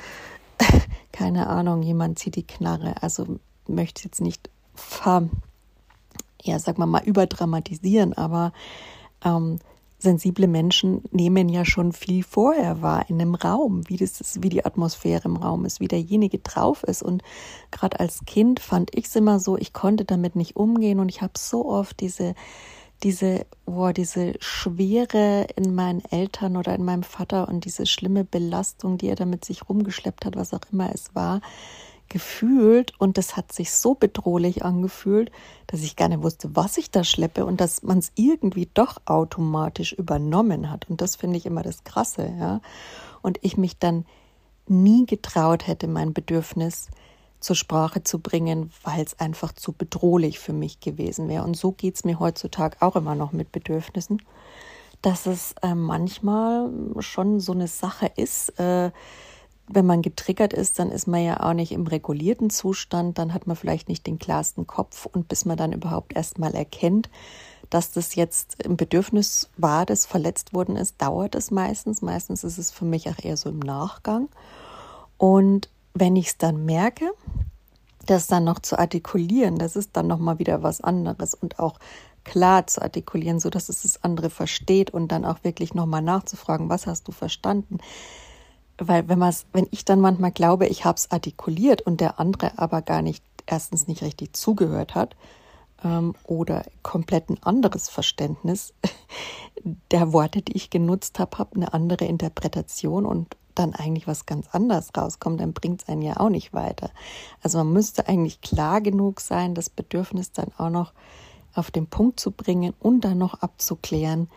keine 1.13 1.47
Ahnung, 1.47 1.83
jemand 1.83 2.19
zieht 2.19 2.37
die 2.37 2.47
Knarre. 2.47 3.03
Also 3.03 3.39
möchte 3.67 4.05
jetzt 4.05 4.21
nicht, 4.21 4.51
ja, 6.43 6.59
sag 6.59 6.77
mal 6.77 6.87
mal 6.87 7.03
überdramatisieren, 7.03 8.13
aber 8.13 8.53
ähm, 9.25 9.59
sensible 10.05 10.47
Menschen 10.47 11.03
nehmen 11.11 11.49
ja 11.49 11.65
schon 11.65 11.93
viel 11.93 12.23
vorher 12.23 12.81
wahr 12.81 13.07
in 13.09 13.21
einem 13.21 13.35
Raum, 13.35 13.83
wie 13.89 13.97
das 13.97 14.21
ist, 14.21 14.43
wie 14.43 14.49
die 14.49 14.65
Atmosphäre 14.65 15.25
im 15.25 15.37
Raum 15.37 15.65
ist, 15.65 15.81
wie 15.81 15.89
derjenige 15.89 16.39
drauf 16.39 16.85
ist. 16.85 17.03
Und 17.03 17.23
gerade 17.73 17.99
als 17.99 18.25
Kind 18.25 18.61
fand 18.61 18.95
ich 18.95 19.07
es 19.07 19.17
immer 19.17 19.41
so, 19.41 19.59
ich 19.59 19.73
konnte 19.73 20.05
damit 20.05 20.37
nicht 20.37 20.55
umgehen 20.55 21.01
und 21.01 21.09
ich 21.09 21.23
habe 21.23 21.33
so 21.37 21.69
oft 21.69 22.01
diese 22.01 22.35
diese, 23.03 23.45
oh, 23.67 23.91
diese 23.91 24.35
Schwere 24.41 25.47
in 25.57 25.75
meinen 25.75 26.03
Eltern 26.11 26.57
oder 26.57 26.75
in 26.75 26.85
meinem 26.85 27.03
Vater 27.03 27.49
und 27.49 27.65
diese 27.65 27.87
schlimme 27.87 28.25
Belastung, 28.25 28.97
die 28.97 29.09
er 29.09 29.17
damit 29.17 29.45
sich 29.45 29.69
rumgeschleppt 29.69 30.25
hat, 30.25 30.37
was 30.37 30.55
auch 30.55 30.61
immer 30.73 30.91
es 30.95 31.15
war, 31.15 31.41
gefühlt 32.15 32.93
und 33.01 33.19
das 33.19 33.37
hat 33.37 33.51
sich 33.51 33.73
so 33.73 33.97
bedrohlich 33.97 34.65
angefühlt, 34.65 35.33
dass 35.67 35.83
ich 35.83 35.97
gar 35.97 36.09
nicht 36.09 36.23
wusste, 36.23 36.55
was 36.55 36.79
ich 36.79 36.93
da 36.93 37.03
schleppe 37.03 37.45
und 37.45 37.61
dass 37.61 37.83
man 37.83 37.99
es 37.99 38.13
irgendwie 38.15 38.69
doch 38.73 39.03
automatisch 39.05 39.93
übernommen 39.93 40.71
hat. 40.71 40.89
Und 40.89 41.01
das 41.01 41.17
finde 41.17 41.39
ich 41.39 41.45
immer 41.45 41.65
das 41.65 41.83
Krasse, 41.83 42.33
ja. 42.39 42.61
Und 43.21 43.41
ich 43.43 43.57
mich 43.57 43.81
dann 43.81 44.07
nie 44.69 45.07
getraut 45.07 45.67
hätte, 45.67 45.89
mein 45.89 46.13
Bedürfnis 46.13 46.89
zur 47.41 47.57
Sprache 47.57 48.05
zu 48.05 48.21
bringen, 48.21 48.71
weil 48.85 49.03
es 49.03 49.19
einfach 49.19 49.53
zu 49.53 49.73
bedrohlich 49.73 50.39
für 50.39 50.53
mich 50.53 50.79
gewesen 50.79 51.29
wäre. 51.29 51.43
Und 51.43 51.57
so 51.57 51.73
geht 51.73 51.97
es 51.97 52.05
mir 52.05 52.21
heutzutage 52.21 52.77
auch 52.79 52.95
immer 52.95 53.17
noch 53.17 53.33
mit 53.33 53.51
Bedürfnissen, 53.51 54.23
dass 55.03 55.27
es 55.27 55.57
äh, 55.63 55.75
manchmal 55.75 56.71
schon 57.01 57.41
so 57.41 57.51
eine 57.51 57.67
Sache 57.67 58.09
ist, 58.15 58.57
äh, 58.61 58.93
wenn 59.67 59.87
man 59.87 60.03
getriggert 60.03 60.53
ist, 60.53 60.79
dann 60.79 60.91
ist 60.91 61.07
man 61.07 61.25
ja 61.25 61.41
auch 61.41 61.55
nicht 61.55 61.73
im 61.73 61.87
regulierten 61.87 62.51
Zustand, 62.51 63.19
dann 63.19 63.33
hat 63.33 63.47
man 63.47 63.57
vielleicht 63.57 63.89
nicht 63.89 64.07
den 64.07 64.19
klarsten 64.19 64.67
Kopf 64.67 65.07
und 65.07 65.29
bis 65.29 65.45
man 65.45 65.57
dann 65.57 65.73
überhaupt 65.73 66.15
erstmal 66.15 66.55
erkennt, 66.55 67.09
dass 67.71 67.91
das 67.91 68.15
jetzt 68.15 68.65
ein 68.65 68.77
Bedürfnis 68.77 69.49
war, 69.57 69.87
das 69.87 70.07
verletzt 70.07 70.53
worden 70.53 70.77
ist, 70.77 71.01
dauert 71.01 71.35
es 71.35 71.51
meistens. 71.51 72.03
Meistens 72.03 72.45
ist 72.45 72.59
es 72.59 72.71
für 72.71 72.85
mich 72.85 73.09
auch 73.09 73.19
eher 73.23 73.37
so 73.37 73.49
im 73.49 73.59
Nachgang. 73.59 74.29
Und 75.17 75.71
wenn 75.95 76.15
ich 76.17 76.29
es 76.29 76.39
dann 76.39 76.65
merke, 76.67 77.11
das 78.07 78.27
dann 78.27 78.45
noch 78.45 78.59
zu 78.59 78.79
artikulieren, 78.79 79.57
das 79.57 79.77
ist 79.77 79.91
dann 79.95 80.07
nochmal 80.07 80.39
wieder 80.39 80.63
was 80.63 80.83
anderes 80.83 81.35
und 81.35 81.59
auch 81.59 81.79
klar 82.25 82.67
zu 82.67 82.83
artikulieren, 82.83 83.41
so 83.41 83.51
dass 83.51 83.69
es 83.69 83.83
das 83.83 84.03
andere 84.03 84.31
versteht 84.31 84.91
und 84.91 85.09
dann 85.09 85.25
auch 85.25 85.43
wirklich 85.43 85.75
nochmal 85.75 86.03
nachzufragen, 86.03 86.69
was 86.69 86.87
hast 86.87 87.09
du 87.09 87.13
verstanden? 87.13 87.79
Weil 88.79 89.09
wenn 89.09 89.21
wenn 89.21 89.69
ich 89.71 89.85
dann 89.85 90.01
manchmal 90.01 90.33
glaube, 90.33 90.67
ich 90.67 90.85
habe 90.85 90.97
es 90.97 91.11
artikuliert 91.11 91.83
und 91.83 92.01
der 92.01 92.19
andere 92.19 92.59
aber 92.59 92.83
gar 92.83 93.03
nicht 93.03 93.25
erstens 93.47 93.87
nicht 93.87 94.03
richtig 94.03 94.35
zugehört 94.35 94.95
hat 94.95 95.17
ähm, 95.85 96.15
oder 96.25 96.65
komplett 96.83 97.31
ein 97.31 97.43
anderes 97.43 97.89
Verständnis 97.89 98.75
der 99.91 100.13
Worte, 100.13 100.43
die 100.43 100.57
ich 100.57 100.71
genutzt 100.71 101.19
habe, 101.19 101.39
habe 101.39 101.57
eine 101.57 101.73
andere 101.73 102.05
Interpretation 102.07 103.07
und 103.07 103.37
dann 103.55 103.75
eigentlich 103.75 104.09
was 104.09 104.27
ganz 104.27 104.49
anderes 104.51 104.91
rauskommt, 104.97 105.41
dann 105.41 105.53
bringt 105.53 105.83
es 105.83 105.89
einen 105.89 106.03
ja 106.03 106.19
auch 106.19 106.29
nicht 106.29 106.53
weiter. 106.53 106.91
Also 107.41 107.59
man 107.59 107.73
müsste 107.73 108.09
eigentlich 108.09 108.41
klar 108.41 108.81
genug 108.81 109.21
sein, 109.21 109.55
das 109.55 109.71
Bedürfnis 109.71 110.33
dann 110.33 110.51
auch 110.59 110.71
noch 110.71 110.93
auf 111.55 111.71
den 111.71 111.87
Punkt 111.87 112.19
zu 112.19 112.33
bringen 112.33 112.75
und 112.81 113.03
dann 113.03 113.19
noch 113.19 113.35
abzuklären, 113.35 114.29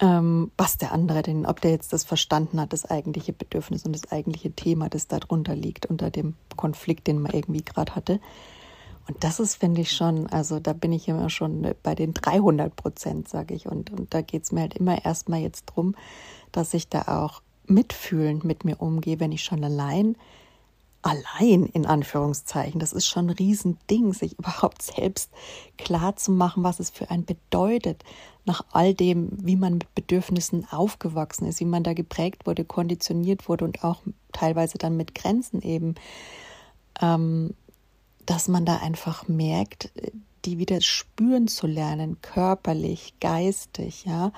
ähm, 0.00 0.50
was 0.56 0.78
der 0.78 0.92
andere 0.92 1.22
denn, 1.22 1.46
ob 1.46 1.60
der 1.60 1.72
jetzt 1.72 1.92
das 1.92 2.04
verstanden 2.04 2.60
hat, 2.60 2.72
das 2.72 2.86
eigentliche 2.86 3.32
Bedürfnis 3.32 3.84
und 3.84 3.92
das 3.92 4.10
eigentliche 4.10 4.50
Thema, 4.50 4.88
das 4.88 5.08
darunter 5.08 5.54
liegt, 5.54 5.86
unter 5.86 6.10
dem 6.10 6.34
Konflikt, 6.56 7.06
den 7.06 7.20
man 7.20 7.32
irgendwie 7.32 7.62
gerade 7.62 7.94
hatte. 7.94 8.20
Und 9.06 9.22
das 9.24 9.40
ist, 9.40 9.56
finde 9.56 9.82
ich 9.82 9.92
schon, 9.92 10.26
also 10.28 10.60
da 10.60 10.72
bin 10.72 10.92
ich 10.92 11.08
immer 11.08 11.28
schon 11.30 11.74
bei 11.82 11.94
den 11.94 12.14
300 12.14 12.74
Prozent, 12.74 13.28
sage 13.28 13.54
ich. 13.54 13.66
Und, 13.66 13.90
und 13.90 14.14
da 14.14 14.22
geht 14.22 14.44
es 14.44 14.52
mir 14.52 14.60
halt 14.62 14.74
immer 14.74 15.04
erstmal 15.04 15.40
jetzt 15.40 15.66
drum, 15.66 15.94
dass 16.52 16.74
ich 16.74 16.88
da 16.88 17.02
auch 17.22 17.42
mitfühlend 17.66 18.44
mit 18.44 18.64
mir 18.64 18.80
umgehe, 18.80 19.20
wenn 19.20 19.32
ich 19.32 19.42
schon 19.42 19.64
allein 19.64 20.16
allein 21.02 21.64
in 21.64 21.86
Anführungszeichen. 21.86 22.80
Das 22.80 22.92
ist 22.92 23.06
schon 23.06 23.26
ein 23.26 23.36
Riesending, 23.36 24.12
sich 24.12 24.32
überhaupt 24.38 24.82
selbst 24.82 25.30
klar 25.78 26.16
zu 26.16 26.30
machen, 26.30 26.62
was 26.62 26.80
es 26.80 26.90
für 26.90 27.10
einen 27.10 27.24
bedeutet, 27.24 28.04
nach 28.50 28.64
all 28.72 28.94
dem, 28.94 29.28
wie 29.30 29.54
man 29.54 29.74
mit 29.74 29.94
Bedürfnissen 29.94 30.66
aufgewachsen 30.72 31.46
ist, 31.46 31.60
wie 31.60 31.64
man 31.64 31.84
da 31.84 31.92
geprägt 31.92 32.46
wurde, 32.48 32.64
konditioniert 32.64 33.48
wurde 33.48 33.64
und 33.64 33.84
auch 33.84 34.02
teilweise 34.32 34.76
dann 34.76 34.96
mit 34.96 35.14
Grenzen 35.14 35.62
eben, 35.62 35.94
ähm, 37.00 37.54
dass 38.26 38.48
man 38.48 38.64
da 38.64 38.78
einfach 38.78 39.28
merkt, 39.28 39.92
die 40.44 40.58
wieder 40.58 40.80
spüren 40.80 41.46
zu 41.46 41.68
lernen, 41.68 42.20
körperlich, 42.22 43.14
geistig, 43.20 44.04
ja, 44.04 44.32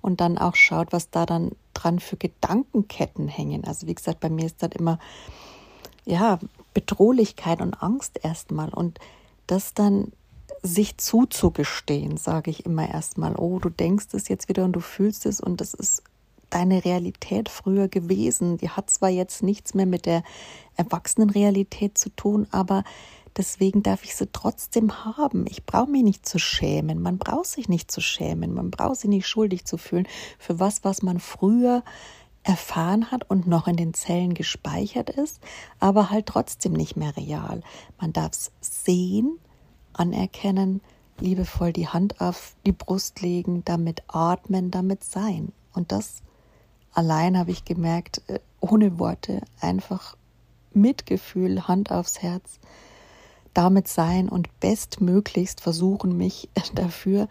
und 0.00 0.20
dann 0.20 0.38
auch 0.38 0.56
schaut, 0.56 0.92
was 0.92 1.10
da 1.10 1.24
dann 1.24 1.52
dran 1.72 2.00
für 2.00 2.16
Gedankenketten 2.16 3.28
hängen. 3.28 3.62
Also 3.62 3.86
wie 3.86 3.94
gesagt, 3.94 4.18
bei 4.18 4.28
mir 4.28 4.46
ist 4.46 4.60
das 4.60 4.72
immer 4.72 4.98
ja, 6.04 6.40
Bedrohlichkeit 6.74 7.60
und 7.60 7.80
Angst 7.80 8.18
erstmal 8.24 8.70
und 8.70 8.98
das 9.46 9.72
dann 9.72 10.10
sich 10.62 10.96
zuzugestehen, 10.96 12.16
sage 12.16 12.50
ich 12.50 12.64
immer 12.66 12.88
erstmal, 12.88 13.34
oh, 13.36 13.58
du 13.58 13.68
denkst 13.68 14.06
es 14.12 14.28
jetzt 14.28 14.48
wieder 14.48 14.64
und 14.64 14.72
du 14.72 14.80
fühlst 14.80 15.26
es 15.26 15.40
und 15.40 15.60
das 15.60 15.74
ist 15.74 16.02
deine 16.50 16.84
Realität 16.84 17.48
früher 17.48 17.88
gewesen. 17.88 18.58
Die 18.58 18.68
hat 18.68 18.90
zwar 18.90 19.08
jetzt 19.08 19.42
nichts 19.42 19.74
mehr 19.74 19.86
mit 19.86 20.06
der 20.06 20.22
Erwachsenenrealität 20.76 21.98
zu 21.98 22.10
tun, 22.10 22.46
aber 22.50 22.84
deswegen 23.36 23.82
darf 23.82 24.04
ich 24.04 24.14
sie 24.14 24.28
trotzdem 24.32 25.04
haben. 25.04 25.46
Ich 25.48 25.64
brauche 25.64 25.90
mich 25.90 26.02
nicht 26.02 26.26
zu 26.26 26.38
schämen. 26.38 27.00
Man 27.00 27.18
braucht 27.18 27.46
sich 27.46 27.68
nicht 27.68 27.90
zu 27.90 28.00
schämen. 28.00 28.54
Man 28.54 28.70
braucht 28.70 29.00
sich 29.00 29.10
nicht 29.10 29.26
schuldig 29.26 29.64
zu 29.64 29.78
fühlen 29.78 30.06
für 30.38 30.60
was, 30.60 30.84
was 30.84 31.02
man 31.02 31.18
früher 31.18 31.82
erfahren 32.44 33.10
hat 33.10 33.28
und 33.30 33.46
noch 33.46 33.68
in 33.68 33.76
den 33.76 33.94
Zellen 33.94 34.34
gespeichert 34.34 35.10
ist, 35.10 35.40
aber 35.78 36.10
halt 36.10 36.26
trotzdem 36.26 36.72
nicht 36.72 36.96
mehr 36.96 37.16
real. 37.16 37.62
Man 38.00 38.12
darf 38.12 38.32
es 38.32 38.50
sehen, 38.60 39.38
anerkennen, 39.94 40.80
liebevoll 41.18 41.72
die 41.72 41.88
Hand 41.88 42.20
auf 42.20 42.54
die 42.66 42.72
Brust 42.72 43.20
legen, 43.22 43.62
damit 43.64 44.02
atmen, 44.08 44.70
damit 44.70 45.04
sein. 45.04 45.52
Und 45.72 45.92
das 45.92 46.22
allein 46.92 47.38
habe 47.38 47.50
ich 47.50 47.64
gemerkt, 47.64 48.22
äh, 48.28 48.40
ohne 48.60 48.98
Worte, 48.98 49.42
einfach 49.60 50.16
Mitgefühl, 50.74 51.68
Hand 51.68 51.90
aufs 51.90 52.22
Herz, 52.22 52.58
damit 53.54 53.86
sein 53.86 54.28
und 54.28 54.48
bestmöglichst 54.60 55.60
versuchen, 55.60 56.16
mich 56.16 56.48
dafür 56.74 57.28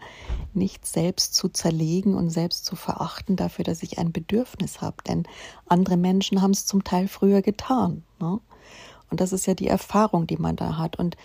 nicht 0.54 0.86
selbst 0.86 1.34
zu 1.34 1.48
zerlegen 1.48 2.14
und 2.14 2.30
selbst 2.30 2.64
zu 2.64 2.76
verachten, 2.76 3.36
dafür, 3.36 3.64
dass 3.64 3.82
ich 3.82 3.98
ein 3.98 4.12
Bedürfnis 4.12 4.80
habe. 4.80 4.96
Denn 5.06 5.24
andere 5.66 5.96
Menschen 5.96 6.42
haben 6.42 6.52
es 6.52 6.66
zum 6.66 6.84
Teil 6.84 7.08
früher 7.08 7.42
getan. 7.42 8.04
Ne? 8.20 8.40
Und 9.10 9.20
das 9.20 9.32
ist 9.32 9.46
ja 9.46 9.54
die 9.54 9.68
Erfahrung, 9.68 10.26
die 10.26 10.38
man 10.38 10.56
da 10.56 10.78
hat. 10.78 10.98
Und 10.98 11.16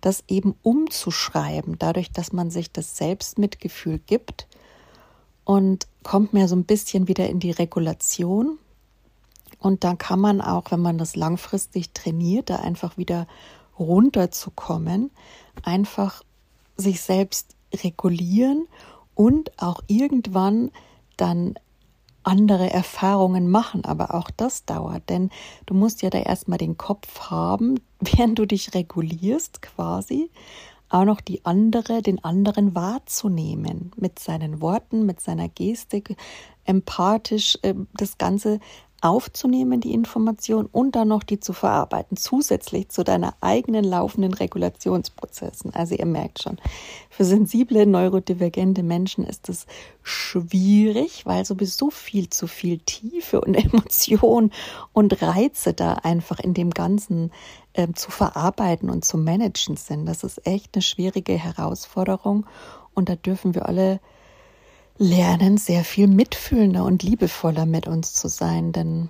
das 0.00 0.24
eben 0.28 0.54
umzuschreiben, 0.62 1.78
dadurch, 1.78 2.10
dass 2.12 2.32
man 2.32 2.50
sich 2.50 2.72
das 2.72 2.96
Selbstmitgefühl 2.96 3.98
gibt 3.98 4.46
und 5.44 5.86
kommt 6.02 6.32
mir 6.32 6.48
so 6.48 6.56
ein 6.56 6.64
bisschen 6.64 7.08
wieder 7.08 7.28
in 7.28 7.40
die 7.40 7.50
Regulation. 7.50 8.58
Und 9.58 9.84
dann 9.84 9.98
kann 9.98 10.20
man 10.20 10.40
auch, 10.40 10.70
wenn 10.70 10.80
man 10.80 10.96
das 10.96 11.16
langfristig 11.16 11.92
trainiert, 11.92 12.50
da 12.50 12.56
einfach 12.56 12.96
wieder 12.96 13.26
runterzukommen, 13.78 15.10
einfach 15.62 16.22
sich 16.76 17.00
selbst 17.00 17.56
regulieren 17.74 18.66
und 19.14 19.60
auch 19.60 19.82
irgendwann 19.86 20.70
dann 21.16 21.54
andere 22.22 22.70
Erfahrungen 22.70 23.50
machen, 23.50 23.84
aber 23.84 24.14
auch 24.14 24.30
das 24.30 24.64
dauert, 24.64 25.08
denn 25.08 25.30
du 25.66 25.74
musst 25.74 26.02
ja 26.02 26.10
da 26.10 26.18
erstmal 26.18 26.58
den 26.58 26.76
Kopf 26.76 27.30
haben, 27.30 27.80
während 28.00 28.38
du 28.38 28.46
dich 28.46 28.74
regulierst 28.74 29.62
quasi, 29.62 30.30
auch 30.90 31.04
noch 31.04 31.20
die 31.20 31.44
andere, 31.44 32.02
den 32.02 32.22
anderen 32.24 32.74
wahrzunehmen, 32.74 33.92
mit 33.96 34.18
seinen 34.18 34.60
Worten, 34.60 35.06
mit 35.06 35.20
seiner 35.20 35.48
Gestik, 35.48 36.16
empathisch 36.64 37.58
äh, 37.62 37.74
das 37.94 38.18
Ganze 38.18 38.60
aufzunehmen, 39.00 39.80
die 39.80 39.94
Information 39.94 40.66
und 40.66 40.94
dann 40.94 41.08
noch 41.08 41.22
die 41.22 41.40
zu 41.40 41.52
verarbeiten, 41.52 42.16
zusätzlich 42.16 42.88
zu 42.90 43.02
deiner 43.02 43.34
eigenen 43.40 43.84
laufenden 43.84 44.34
Regulationsprozessen. 44.34 45.74
Also 45.74 45.94
ihr 45.94 46.06
merkt 46.06 46.42
schon, 46.42 46.58
für 47.08 47.24
sensible, 47.24 47.86
neurodivergente 47.86 48.82
Menschen 48.82 49.24
ist 49.24 49.48
es 49.48 49.66
schwierig, 50.02 51.24
weil 51.24 51.44
sowieso 51.44 51.90
viel 51.90 52.28
zu 52.28 52.46
viel 52.46 52.78
Tiefe 52.78 53.40
und 53.40 53.54
Emotion 53.64 54.50
und 54.92 55.22
Reize 55.22 55.72
da 55.72 55.94
einfach 55.94 56.38
in 56.40 56.54
dem 56.54 56.70
Ganzen 56.70 57.32
äh, 57.72 57.88
zu 57.94 58.10
verarbeiten 58.10 58.90
und 58.90 59.04
zu 59.04 59.16
managen 59.16 59.76
sind. 59.76 60.06
Das 60.06 60.24
ist 60.24 60.46
echt 60.46 60.74
eine 60.74 60.82
schwierige 60.82 61.34
Herausforderung 61.34 62.46
und 62.94 63.08
da 63.08 63.16
dürfen 63.16 63.54
wir 63.54 63.66
alle 63.66 64.00
lernen, 65.00 65.56
sehr 65.56 65.82
viel 65.82 66.06
mitfühlender 66.06 66.84
und 66.84 67.02
liebevoller 67.02 67.64
mit 67.64 67.88
uns 67.88 68.12
zu 68.12 68.28
sein, 68.28 68.70
denn 68.72 69.08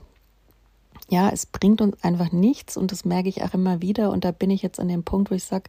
ja, 1.08 1.28
es 1.30 1.46
bringt 1.46 1.80
uns 1.80 2.02
einfach 2.04 2.30
nichts 2.30 2.76
und 2.76 2.92
das 2.92 3.04
merke 3.04 3.28
ich 3.28 3.42
auch 3.42 3.52
immer 3.52 3.82
wieder. 3.82 4.12
Und 4.12 4.24
da 4.24 4.30
bin 4.30 4.48
ich 4.48 4.62
jetzt 4.62 4.78
an 4.78 4.86
dem 4.86 5.02
Punkt, 5.02 5.32
wo 5.32 5.34
ich 5.34 5.42
sage, 5.42 5.64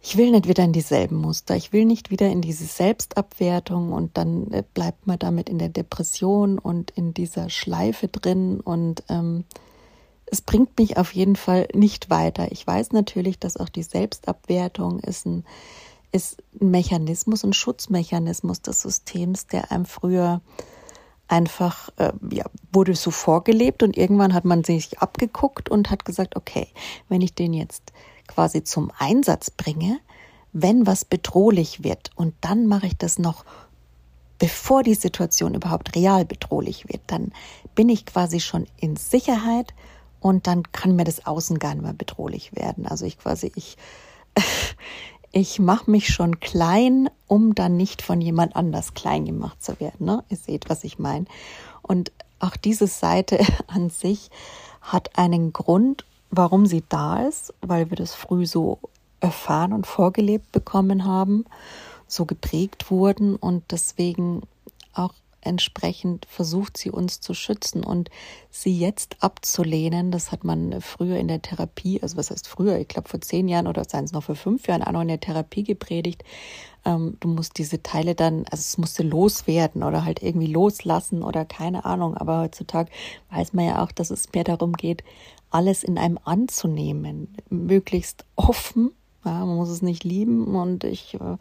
ich 0.00 0.16
will 0.16 0.30
nicht 0.30 0.46
wieder 0.46 0.62
in 0.62 0.72
dieselben 0.72 1.16
Muster, 1.16 1.56
ich 1.56 1.72
will 1.72 1.84
nicht 1.84 2.12
wieder 2.12 2.30
in 2.30 2.40
diese 2.40 2.64
Selbstabwertung 2.64 3.92
und 3.92 4.16
dann 4.16 4.52
äh, 4.52 4.62
bleibt 4.72 5.08
man 5.08 5.18
damit 5.18 5.48
in 5.48 5.58
der 5.58 5.70
Depression 5.70 6.60
und 6.60 6.92
in 6.92 7.12
dieser 7.12 7.50
Schleife 7.50 8.06
drin. 8.06 8.60
Und 8.60 9.02
ähm, 9.08 9.42
es 10.26 10.40
bringt 10.40 10.78
mich 10.78 10.96
auf 10.96 11.12
jeden 11.12 11.34
Fall 11.34 11.66
nicht 11.74 12.10
weiter. 12.10 12.52
Ich 12.52 12.64
weiß 12.64 12.92
natürlich, 12.92 13.40
dass 13.40 13.56
auch 13.56 13.68
die 13.68 13.82
Selbstabwertung 13.82 15.00
ist 15.00 15.26
ein 15.26 15.44
ist 16.12 16.42
ein 16.60 16.70
Mechanismus, 16.70 17.44
ein 17.44 17.52
Schutzmechanismus 17.52 18.62
des 18.62 18.82
Systems, 18.82 19.46
der 19.46 19.70
einem 19.70 19.84
früher 19.84 20.40
einfach, 21.28 21.90
äh, 21.96 22.12
ja, 22.30 22.44
wurde 22.72 22.94
so 22.94 23.10
vorgelebt 23.10 23.82
und 23.82 23.96
irgendwann 23.96 24.32
hat 24.32 24.44
man 24.44 24.64
sich 24.64 24.98
abgeguckt 24.98 25.68
und 25.68 25.90
hat 25.90 26.04
gesagt, 26.04 26.36
okay, 26.36 26.68
wenn 27.08 27.20
ich 27.20 27.34
den 27.34 27.52
jetzt 27.52 27.92
quasi 28.26 28.64
zum 28.64 28.90
Einsatz 28.98 29.50
bringe, 29.50 29.98
wenn 30.52 30.86
was 30.86 31.04
bedrohlich 31.04 31.84
wird 31.84 32.10
und 32.16 32.34
dann 32.40 32.66
mache 32.66 32.86
ich 32.86 32.96
das 32.96 33.18
noch 33.18 33.44
bevor 34.38 34.82
die 34.82 34.94
Situation 34.94 35.54
überhaupt 35.54 35.94
real 35.94 36.24
bedrohlich 36.24 36.88
wird, 36.88 37.02
dann 37.08 37.32
bin 37.74 37.88
ich 37.88 38.06
quasi 38.06 38.40
schon 38.40 38.66
in 38.76 38.96
Sicherheit 38.96 39.74
und 40.20 40.46
dann 40.46 40.62
kann 40.72 40.96
mir 40.96 41.04
das 41.04 41.26
Außen 41.26 41.58
gar 41.58 41.74
nicht 41.74 41.82
mehr 41.82 41.92
bedrohlich 41.92 42.54
werden. 42.54 42.86
Also 42.86 43.04
ich 43.04 43.18
quasi, 43.18 43.52
ich, 43.54 43.76
ich 45.32 45.58
mache 45.58 45.90
mich 45.90 46.08
schon 46.08 46.40
klein, 46.40 47.10
um 47.26 47.54
dann 47.54 47.76
nicht 47.76 48.02
von 48.02 48.20
jemand 48.20 48.56
anders 48.56 48.94
klein 48.94 49.24
gemacht 49.24 49.62
zu 49.62 49.78
werden. 49.80 50.06
Ne? 50.06 50.24
Ihr 50.28 50.36
seht, 50.36 50.70
was 50.70 50.84
ich 50.84 50.98
meine. 50.98 51.26
Und 51.82 52.12
auch 52.38 52.56
diese 52.56 52.86
Seite 52.86 53.38
an 53.66 53.90
sich 53.90 54.30
hat 54.80 55.18
einen 55.18 55.52
Grund, 55.52 56.04
warum 56.30 56.66
sie 56.66 56.84
da 56.88 57.26
ist, 57.26 57.52
weil 57.60 57.90
wir 57.90 57.96
das 57.96 58.14
früh 58.14 58.46
so 58.46 58.78
erfahren 59.20 59.72
und 59.72 59.86
vorgelebt 59.86 60.52
bekommen 60.52 61.04
haben, 61.04 61.44
so 62.06 62.24
geprägt 62.24 62.90
wurden 62.90 63.36
und 63.36 63.64
deswegen 63.70 64.42
auch 64.94 65.12
entsprechend 65.48 66.26
versucht 66.26 66.76
sie 66.76 66.90
uns 66.90 67.20
zu 67.20 67.34
schützen 67.34 67.82
und 67.82 68.10
sie 68.50 68.78
jetzt 68.78 69.16
abzulehnen, 69.20 70.10
das 70.10 70.30
hat 70.30 70.44
man 70.44 70.80
früher 70.80 71.16
in 71.16 71.28
der 71.28 71.42
Therapie, 71.42 72.00
also 72.02 72.16
was 72.16 72.30
heißt 72.30 72.46
früher, 72.46 72.78
ich 72.78 72.88
glaube 72.88 73.08
vor 73.08 73.20
zehn 73.20 73.48
Jahren 73.48 73.66
oder 73.66 73.84
seien 73.84 74.04
es 74.04 74.12
noch 74.12 74.22
vor 74.22 74.36
fünf 74.36 74.68
Jahren 74.68 74.82
auch 74.82 74.92
noch 74.92 75.02
in 75.02 75.08
der 75.08 75.20
Therapie 75.20 75.64
gepredigt, 75.64 76.22
ähm, 76.84 77.16
du 77.20 77.28
musst 77.28 77.58
diese 77.58 77.82
Teile 77.82 78.14
dann, 78.14 78.44
also 78.50 78.60
es 78.60 78.78
musste 78.78 79.02
loswerden 79.02 79.82
oder 79.82 80.04
halt 80.04 80.22
irgendwie 80.22 80.52
loslassen 80.52 81.22
oder 81.22 81.44
keine 81.44 81.84
Ahnung, 81.84 82.16
aber 82.16 82.40
heutzutage 82.42 82.90
weiß 83.30 83.52
man 83.52 83.66
ja 83.66 83.82
auch, 83.82 83.92
dass 83.92 84.10
es 84.10 84.32
mehr 84.32 84.44
darum 84.44 84.74
geht, 84.74 85.02
alles 85.50 85.82
in 85.82 85.98
einem 85.98 86.18
anzunehmen, 86.24 87.34
möglichst 87.48 88.24
offen 88.36 88.92
ja, 89.24 89.44
man 89.44 89.56
muss 89.56 89.68
es 89.68 89.82
nicht 89.82 90.04
lieben 90.04 90.54
und 90.54 90.84
ich 90.84 91.14
äh, 91.14 91.36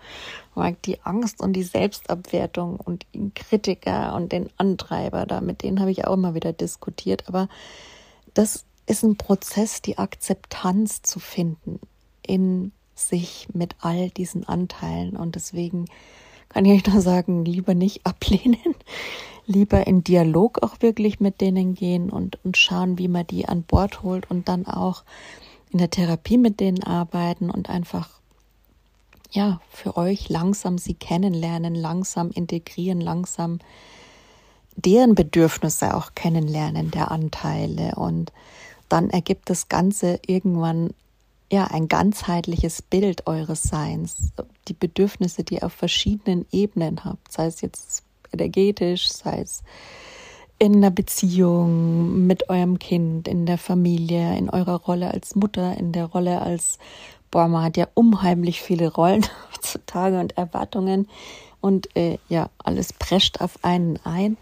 mag 0.55 0.81
die 0.81 1.01
Angst 1.01 1.41
und 1.41 1.53
die 1.53 1.63
Selbstabwertung 1.63 2.77
und 2.77 3.05
den 3.13 3.33
Kritiker 3.33 4.15
und 4.15 4.31
den 4.31 4.49
Antreiber 4.57 5.25
da, 5.25 5.41
mit 5.41 5.63
denen 5.63 5.79
habe 5.79 5.91
ich 5.91 6.05
auch 6.05 6.13
immer 6.13 6.33
wieder 6.33 6.53
diskutiert. 6.53 7.27
Aber 7.27 7.47
das 8.33 8.65
ist 8.87 9.03
ein 9.03 9.17
Prozess, 9.17 9.81
die 9.81 9.97
Akzeptanz 9.97 11.01
zu 11.01 11.19
finden 11.19 11.79
in 12.25 12.71
sich 12.95 13.47
mit 13.53 13.75
all 13.79 14.09
diesen 14.09 14.47
Anteilen. 14.47 15.15
Und 15.15 15.35
deswegen 15.35 15.85
kann 16.49 16.65
ich 16.65 16.73
euch 16.73 16.91
nur 16.91 17.01
sagen, 17.01 17.45
lieber 17.45 17.75
nicht 17.75 18.05
ablehnen, 18.05 18.75
lieber 19.45 19.85
in 19.85 20.03
Dialog 20.03 20.63
auch 20.63 20.81
wirklich 20.81 21.19
mit 21.19 21.41
denen 21.41 21.75
gehen 21.75 22.09
und, 22.09 22.43
und 22.43 22.57
schauen, 22.57 22.97
wie 22.97 23.07
man 23.07 23.27
die 23.27 23.47
an 23.47 23.63
Bord 23.63 24.01
holt 24.03 24.29
und 24.31 24.47
dann 24.49 24.65
auch 24.65 25.03
in 25.71 25.79
der 25.79 25.89
Therapie 25.89 26.37
mit 26.37 26.59
denen 26.59 26.83
arbeiten 26.83 27.49
und 27.49 27.69
einfach 27.69 28.09
ja, 29.31 29.59
für 29.69 29.97
euch 29.97 30.29
langsam 30.29 30.77
sie 30.77 30.93
kennenlernen, 30.93 31.75
langsam 31.75 32.31
integrieren, 32.31 33.01
langsam 33.01 33.59
deren 34.75 35.15
Bedürfnisse 35.15 35.95
auch 35.95 36.13
kennenlernen, 36.15 36.91
der 36.91 37.11
Anteile. 37.11 37.95
Und 37.95 38.31
dann 38.89 39.09
ergibt 39.09 39.49
das 39.49 39.67
Ganze 39.67 40.19
irgendwann 40.25 40.91
ja 41.51 41.65
ein 41.65 41.87
ganzheitliches 41.87 42.81
Bild 42.81 43.27
eures 43.27 43.63
Seins. 43.63 44.31
Die 44.67 44.73
Bedürfnisse, 44.73 45.43
die 45.43 45.55
ihr 45.55 45.65
auf 45.65 45.73
verschiedenen 45.73 46.45
Ebenen 46.51 47.03
habt, 47.03 47.31
sei 47.31 47.47
es 47.47 47.61
jetzt 47.61 48.03
energetisch, 48.31 49.09
sei 49.09 49.41
es 49.41 49.63
in 50.59 50.77
einer 50.77 50.91
Beziehung 50.91 52.25
mit 52.25 52.49
eurem 52.49 52.79
Kind, 52.79 53.27
in 53.27 53.45
der 53.45 53.57
Familie, 53.57 54.37
in 54.37 54.49
eurer 54.49 54.81
Rolle 54.81 55.13
als 55.13 55.35
Mutter, 55.35 55.77
in 55.77 55.91
der 55.91 56.05
Rolle 56.05 56.41
als, 56.41 56.79
boah, 57.29 57.47
man 57.47 57.63
hat 57.63 57.77
ja 57.77 57.87
unheimlich 57.93 58.61
viele 58.61 58.91
Rollen 58.91 59.25
heutzutage 59.53 60.19
und 60.19 60.37
Erwartungen 60.37 61.07
und 61.61 61.95
äh, 61.95 62.17
ja, 62.29 62.49
alles 62.63 62.93
prescht 62.93 63.41
auf 63.41 63.63
einen 63.63 63.99
ein. 64.03 64.37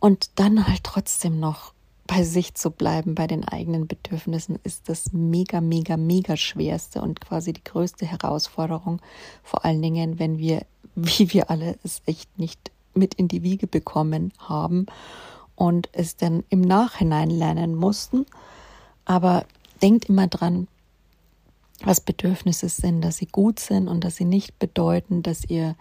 Und 0.00 0.30
dann 0.36 0.66
halt 0.66 0.82
trotzdem 0.82 1.38
noch 1.38 1.74
bei 2.06 2.24
sich 2.24 2.54
zu 2.54 2.72
bleiben, 2.72 3.14
bei 3.14 3.28
den 3.28 3.46
eigenen 3.46 3.86
Bedürfnissen, 3.86 4.58
ist 4.64 4.88
das 4.88 5.12
mega, 5.12 5.60
mega, 5.60 5.96
mega 5.96 6.36
schwerste 6.36 7.02
und 7.02 7.20
quasi 7.20 7.52
die 7.52 7.62
größte 7.62 8.04
Herausforderung. 8.04 9.00
Vor 9.44 9.64
allen 9.64 9.80
Dingen, 9.80 10.18
wenn 10.18 10.38
wir, 10.38 10.66
wie 10.96 11.32
wir 11.32 11.50
alle, 11.50 11.78
es 11.84 12.02
echt 12.06 12.36
nicht 12.36 12.72
mit 12.94 13.14
in 13.14 13.28
die 13.28 13.42
Wiege 13.42 13.66
bekommen 13.66 14.32
haben 14.38 14.86
und 15.54 15.88
es 15.92 16.16
dann 16.16 16.44
im 16.48 16.60
Nachhinein 16.60 17.30
lernen 17.30 17.74
mussten. 17.74 18.26
Aber 19.04 19.44
denkt 19.82 20.06
immer 20.06 20.26
dran, 20.26 20.68
was 21.82 22.00
Bedürfnisse 22.00 22.68
sind, 22.68 23.02
dass 23.02 23.18
sie 23.18 23.26
gut 23.26 23.60
sind 23.60 23.88
und 23.88 24.04
dass 24.04 24.16
sie 24.16 24.24
nicht 24.24 24.58
bedeuten, 24.58 25.22
dass 25.22 25.44
ihr 25.44 25.76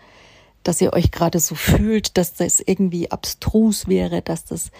dass 0.63 0.81
ihr 0.81 0.93
euch 0.93 1.11
gerade 1.11 1.39
so 1.39 1.55
fühlt, 1.55 2.17
dass 2.17 2.33
das 2.33 2.59
irgendwie 2.59 3.11
abstrus 3.11 3.87
wäre, 3.87 4.21
dass 4.21 4.45
das 4.45 4.71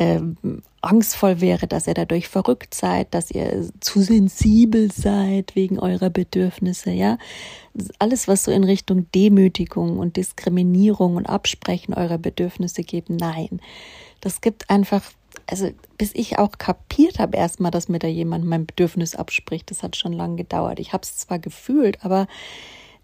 ähm, 0.00 0.62
angstvoll 0.80 1.42
wäre, 1.42 1.66
dass 1.66 1.86
ihr 1.86 1.92
dadurch 1.92 2.26
verrückt 2.28 2.72
seid, 2.72 3.12
dass 3.12 3.30
ihr 3.30 3.68
zu 3.80 4.00
sensibel 4.00 4.90
seid 4.90 5.54
wegen 5.54 5.78
eurer 5.78 6.08
Bedürfnisse, 6.08 6.90
ja. 6.90 7.18
Alles, 7.98 8.26
was 8.26 8.44
so 8.44 8.50
in 8.50 8.64
Richtung 8.64 9.06
Demütigung 9.14 9.98
und 9.98 10.16
Diskriminierung 10.16 11.16
und 11.16 11.26
Absprechen 11.26 11.92
eurer 11.92 12.16
Bedürfnisse 12.16 12.82
geht, 12.82 13.10
nein. 13.10 13.60
Das 14.22 14.40
gibt 14.40 14.70
einfach, 14.70 15.02
also 15.46 15.68
bis 15.98 16.14
ich 16.14 16.38
auch 16.38 16.52
kapiert 16.52 17.18
habe 17.18 17.36
erstmal, 17.36 17.70
dass 17.70 17.90
mir 17.90 17.98
da 17.98 18.08
jemand 18.08 18.46
mein 18.46 18.64
Bedürfnis 18.64 19.14
abspricht, 19.14 19.70
das 19.70 19.82
hat 19.82 19.96
schon 19.96 20.14
lange 20.14 20.36
gedauert. 20.36 20.80
Ich 20.80 20.94
habe 20.94 21.02
es 21.02 21.18
zwar 21.18 21.38
gefühlt, 21.38 22.02
aber 22.02 22.26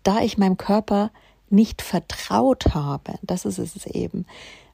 da 0.02 0.20
ich 0.22 0.38
meinem 0.38 0.56
Körper 0.56 1.10
nicht 1.50 1.82
vertraut 1.82 2.74
habe, 2.74 3.18
das 3.22 3.44
ist 3.44 3.58
es 3.58 3.84
eben. 3.84 4.24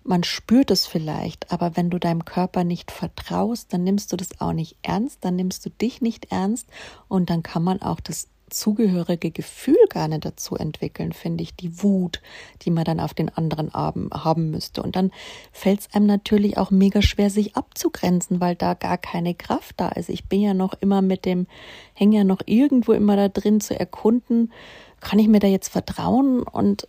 Man 0.04 0.24
spürt 0.24 0.70
es 0.70 0.86
vielleicht, 0.86 1.52
aber 1.52 1.76
wenn 1.76 1.90
du 1.90 1.98
deinem 1.98 2.24
Körper 2.24 2.64
nicht 2.64 2.90
vertraust, 2.90 3.72
dann 3.72 3.84
nimmst 3.84 4.12
du 4.12 4.16
das 4.16 4.40
auch 4.40 4.52
nicht 4.52 4.76
ernst, 4.82 5.18
dann 5.24 5.36
nimmst 5.36 5.64
du 5.64 5.70
dich 5.70 6.00
nicht 6.00 6.32
ernst 6.32 6.66
und 7.08 7.30
dann 7.30 7.42
kann 7.42 7.62
man 7.62 7.80
auch 7.82 8.00
das 8.00 8.28
zugehörige 8.52 9.30
Gefühl 9.30 9.78
gar 9.88 10.08
nicht 10.08 10.24
dazu 10.24 10.56
entwickeln, 10.56 11.12
finde 11.12 11.42
ich, 11.42 11.54
die 11.56 11.82
Wut, 11.82 12.20
die 12.62 12.70
man 12.70 12.84
dann 12.84 13.00
auf 13.00 13.14
den 13.14 13.28
anderen 13.30 13.72
haben 13.72 14.50
müsste. 14.50 14.82
Und 14.82 14.94
dann 14.94 15.10
fällt 15.52 15.80
es 15.80 15.94
einem 15.94 16.06
natürlich 16.06 16.58
auch 16.58 16.70
mega 16.70 17.02
schwer, 17.02 17.30
sich 17.30 17.56
abzugrenzen, 17.56 18.40
weil 18.40 18.54
da 18.54 18.74
gar 18.74 18.98
keine 18.98 19.34
Kraft 19.34 19.80
da 19.80 19.88
ist. 19.88 20.08
Ich 20.08 20.26
bin 20.26 20.40
ja 20.40 20.54
noch 20.54 20.74
immer 20.74 21.02
mit 21.02 21.24
dem, 21.24 21.46
hänge 21.94 22.18
ja 22.18 22.24
noch 22.24 22.40
irgendwo 22.46 22.92
immer 22.92 23.16
da 23.16 23.28
drin 23.28 23.60
zu 23.60 23.78
erkunden, 23.78 24.52
kann 25.00 25.18
ich 25.18 25.28
mir 25.28 25.40
da 25.40 25.48
jetzt 25.48 25.68
vertrauen 25.68 26.42
und 26.42 26.86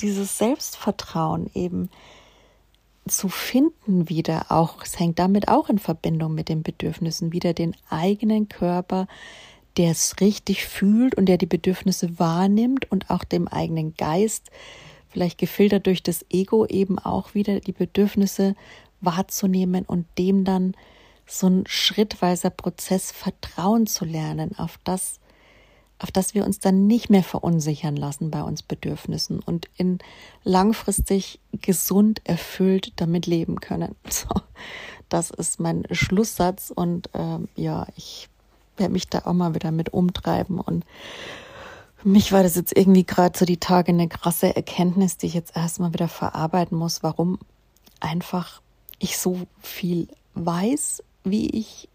dieses 0.00 0.38
Selbstvertrauen 0.38 1.50
eben 1.54 1.90
zu 3.08 3.28
finden 3.28 4.08
wieder 4.08 4.46
auch, 4.50 4.82
es 4.82 4.98
hängt 4.98 5.18
damit 5.18 5.48
auch 5.48 5.68
in 5.68 5.78
Verbindung 5.78 6.34
mit 6.34 6.48
den 6.48 6.62
Bedürfnissen, 6.62 7.32
wieder 7.32 7.52
den 7.54 7.74
eigenen 7.90 8.48
Körper, 8.48 9.06
der 9.76 9.92
es 9.92 10.16
richtig 10.20 10.66
fühlt 10.66 11.14
und 11.14 11.26
der 11.26 11.38
die 11.38 11.46
Bedürfnisse 11.46 12.18
wahrnimmt 12.18 12.90
und 12.90 13.10
auch 13.10 13.24
dem 13.24 13.48
eigenen 13.48 13.94
Geist, 13.94 14.50
vielleicht 15.08 15.38
gefiltert 15.38 15.86
durch 15.86 16.02
das 16.02 16.26
Ego, 16.30 16.66
eben 16.66 16.98
auch 16.98 17.34
wieder 17.34 17.60
die 17.60 17.72
Bedürfnisse 17.72 18.54
wahrzunehmen 19.00 19.84
und 19.84 20.06
dem 20.18 20.44
dann 20.44 20.74
so 21.26 21.46
ein 21.46 21.64
schrittweiser 21.66 22.50
Prozess 22.50 23.12
Vertrauen 23.12 23.86
zu 23.86 24.04
lernen 24.04 24.58
auf 24.58 24.78
das, 24.84 25.20
auf 25.98 26.12
das 26.12 26.34
wir 26.34 26.44
uns 26.44 26.60
dann 26.60 26.86
nicht 26.86 27.10
mehr 27.10 27.24
verunsichern 27.24 27.96
lassen 27.96 28.30
bei 28.30 28.42
uns 28.42 28.62
Bedürfnissen 28.62 29.40
und 29.40 29.68
in 29.76 29.98
langfristig 30.44 31.40
gesund 31.52 32.20
erfüllt 32.24 32.92
damit 32.96 33.26
leben 33.26 33.60
können. 33.60 33.94
So, 34.10 34.28
das 35.08 35.30
ist 35.30 35.58
mein 35.58 35.84
Schlusssatz 35.90 36.72
und 36.74 37.08
äh, 37.14 37.38
ja, 37.56 37.86
ich 37.96 38.28
werde 38.76 38.92
mich 38.92 39.08
da 39.08 39.22
auch 39.24 39.32
mal 39.32 39.54
wieder 39.54 39.70
mit 39.70 39.92
umtreiben 39.92 40.60
und 40.60 40.84
für 41.96 42.08
mich 42.08 42.30
war 42.30 42.44
das 42.44 42.54
jetzt 42.54 42.76
irgendwie 42.76 43.04
gerade 43.04 43.36
so 43.36 43.44
die 43.44 43.56
Tage 43.56 43.90
eine 43.90 44.08
krasse 44.08 44.54
Erkenntnis, 44.54 45.16
die 45.16 45.26
ich 45.26 45.34
jetzt 45.34 45.56
erstmal 45.56 45.92
wieder 45.92 46.08
verarbeiten 46.08 46.78
muss, 46.78 47.02
warum 47.02 47.38
einfach 47.98 48.60
ich 49.00 49.18
so 49.18 49.40
viel 49.60 50.08
weiß, 50.34 51.02
wie 51.24 51.50
ich 51.50 51.87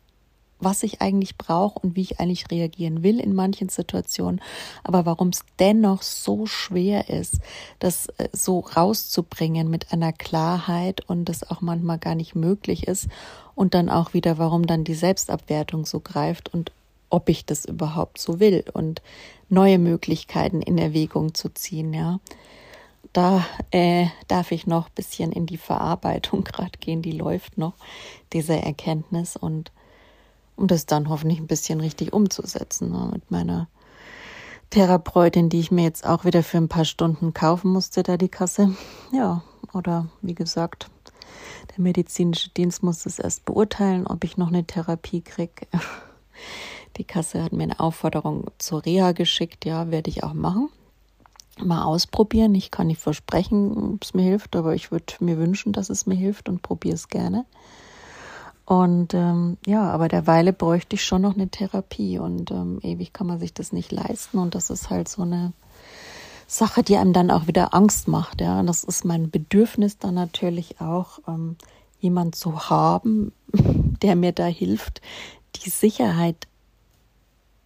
was 0.63 0.83
ich 0.83 1.01
eigentlich 1.01 1.37
brauche 1.37 1.79
und 1.79 1.95
wie 1.95 2.01
ich 2.01 2.19
eigentlich 2.19 2.49
reagieren 2.51 3.03
will 3.03 3.19
in 3.19 3.33
manchen 3.33 3.69
Situationen, 3.69 4.41
aber 4.83 5.05
warum 5.05 5.29
es 5.29 5.43
dennoch 5.59 6.01
so 6.01 6.45
schwer 6.45 7.09
ist, 7.09 7.39
das 7.79 8.07
äh, 8.17 8.29
so 8.31 8.59
rauszubringen 8.59 9.69
mit 9.69 9.91
einer 9.91 10.13
Klarheit 10.13 11.01
und 11.07 11.25
das 11.25 11.49
auch 11.49 11.61
manchmal 11.61 11.99
gar 11.99 12.15
nicht 12.15 12.35
möglich 12.35 12.87
ist 12.87 13.07
und 13.55 13.73
dann 13.73 13.89
auch 13.89 14.13
wieder, 14.13 14.37
warum 14.37 14.65
dann 14.65 14.83
die 14.83 14.95
Selbstabwertung 14.95 15.85
so 15.85 15.99
greift 15.99 16.53
und 16.53 16.71
ob 17.09 17.29
ich 17.29 17.45
das 17.45 17.65
überhaupt 17.65 18.17
so 18.17 18.39
will 18.39 18.65
und 18.73 19.01
neue 19.47 19.77
Möglichkeiten 19.77 20.61
in 20.61 20.77
Erwägung 20.77 21.33
zu 21.33 21.53
ziehen, 21.53 21.93
ja. 21.93 22.19
Da 23.11 23.45
äh, 23.69 24.07
darf 24.27 24.51
ich 24.51 24.65
noch 24.65 24.87
ein 24.87 24.95
bisschen 24.95 25.31
in 25.31 25.45
die 25.45 25.57
Verarbeitung 25.57 26.43
gerade 26.43 26.77
gehen, 26.79 27.03
die 27.03 27.11
läuft 27.11 27.57
noch, 27.59 27.73
diese 28.33 28.55
Erkenntnis 28.55 29.35
und 29.35 29.71
um 30.55 30.67
das 30.67 30.85
dann 30.85 31.09
hoffentlich 31.09 31.39
ein 31.39 31.47
bisschen 31.47 31.79
richtig 31.79 32.13
umzusetzen 32.13 32.91
ne, 32.91 33.09
mit 33.11 33.31
meiner 33.31 33.67
Therapeutin, 34.69 35.49
die 35.49 35.59
ich 35.59 35.71
mir 35.71 35.83
jetzt 35.83 36.05
auch 36.05 36.25
wieder 36.25 36.43
für 36.43 36.57
ein 36.57 36.67
paar 36.67 36.85
Stunden 36.85 37.33
kaufen 37.33 37.71
musste, 37.71 38.01
da 38.01 38.17
die 38.17 38.29
Kasse. 38.29 38.75
Ja, 39.11 39.43
oder 39.73 40.07
wie 40.21 40.35
gesagt, 40.35 40.89
der 41.71 41.83
medizinische 41.83 42.49
Dienst 42.49 42.83
muss 42.83 43.05
es 43.05 43.19
erst 43.19 43.45
beurteilen, 43.45 44.07
ob 44.07 44.23
ich 44.23 44.37
noch 44.37 44.47
eine 44.47 44.65
Therapie 44.65 45.21
kriege. 45.21 45.67
Die 46.97 47.03
Kasse 47.03 47.43
hat 47.43 47.53
mir 47.53 47.63
eine 47.63 47.79
Aufforderung 47.79 48.51
zur 48.59 48.85
Reha 48.85 49.13
geschickt, 49.13 49.65
ja, 49.65 49.89
werde 49.89 50.11
ich 50.11 50.23
auch 50.23 50.33
machen. 50.33 50.69
Mal 51.59 51.83
ausprobieren. 51.83 52.53
Ich 52.55 52.71
kann 52.71 52.87
nicht 52.87 53.01
versprechen, 53.01 53.93
ob 53.93 54.03
es 54.03 54.13
mir 54.13 54.23
hilft, 54.23 54.55
aber 54.55 54.75
ich 54.75 54.91
würde 54.91 55.13
mir 55.19 55.37
wünschen, 55.37 55.73
dass 55.73 55.89
es 55.89 56.05
mir 56.05 56.15
hilft 56.15 56.49
und 56.49 56.61
probiere 56.61 56.95
es 56.95 57.07
gerne. 57.07 57.45
Und 58.65 59.13
ähm, 59.13 59.57
ja, 59.65 59.89
aber 59.91 60.07
derweile 60.07 60.53
bräuchte 60.53 60.95
ich 60.95 61.03
schon 61.03 61.23
noch 61.23 61.33
eine 61.33 61.49
Therapie 61.49 62.17
und 62.17 62.51
ähm, 62.51 62.79
ewig 62.81 63.11
kann 63.11 63.27
man 63.27 63.39
sich 63.39 63.53
das 63.53 63.73
nicht 63.73 63.91
leisten 63.91 64.37
und 64.37 64.55
das 64.55 64.69
ist 64.69 64.89
halt 64.89 65.09
so 65.09 65.23
eine 65.23 65.51
Sache, 66.47 66.81
die 66.81 66.95
einem 66.95 67.11
dann 67.11 67.29
auch 67.29 67.47
wieder 67.47 67.73
Angst 67.73 68.07
macht. 68.07 68.39
Ja, 68.39 68.59
und 68.59 68.67
das 68.67 68.83
ist 68.83 69.03
mein 69.03 69.29
Bedürfnis 69.29 69.97
dann 69.97 70.13
natürlich 70.13 70.79
auch, 70.79 71.19
ähm, 71.27 71.57
jemand 72.03 72.35
zu 72.35 72.69
haben, 72.69 73.31
der 73.53 74.15
mir 74.15 74.33
da 74.33 74.45
hilft, 74.45 75.01
die 75.55 75.69
Sicherheit 75.69 76.47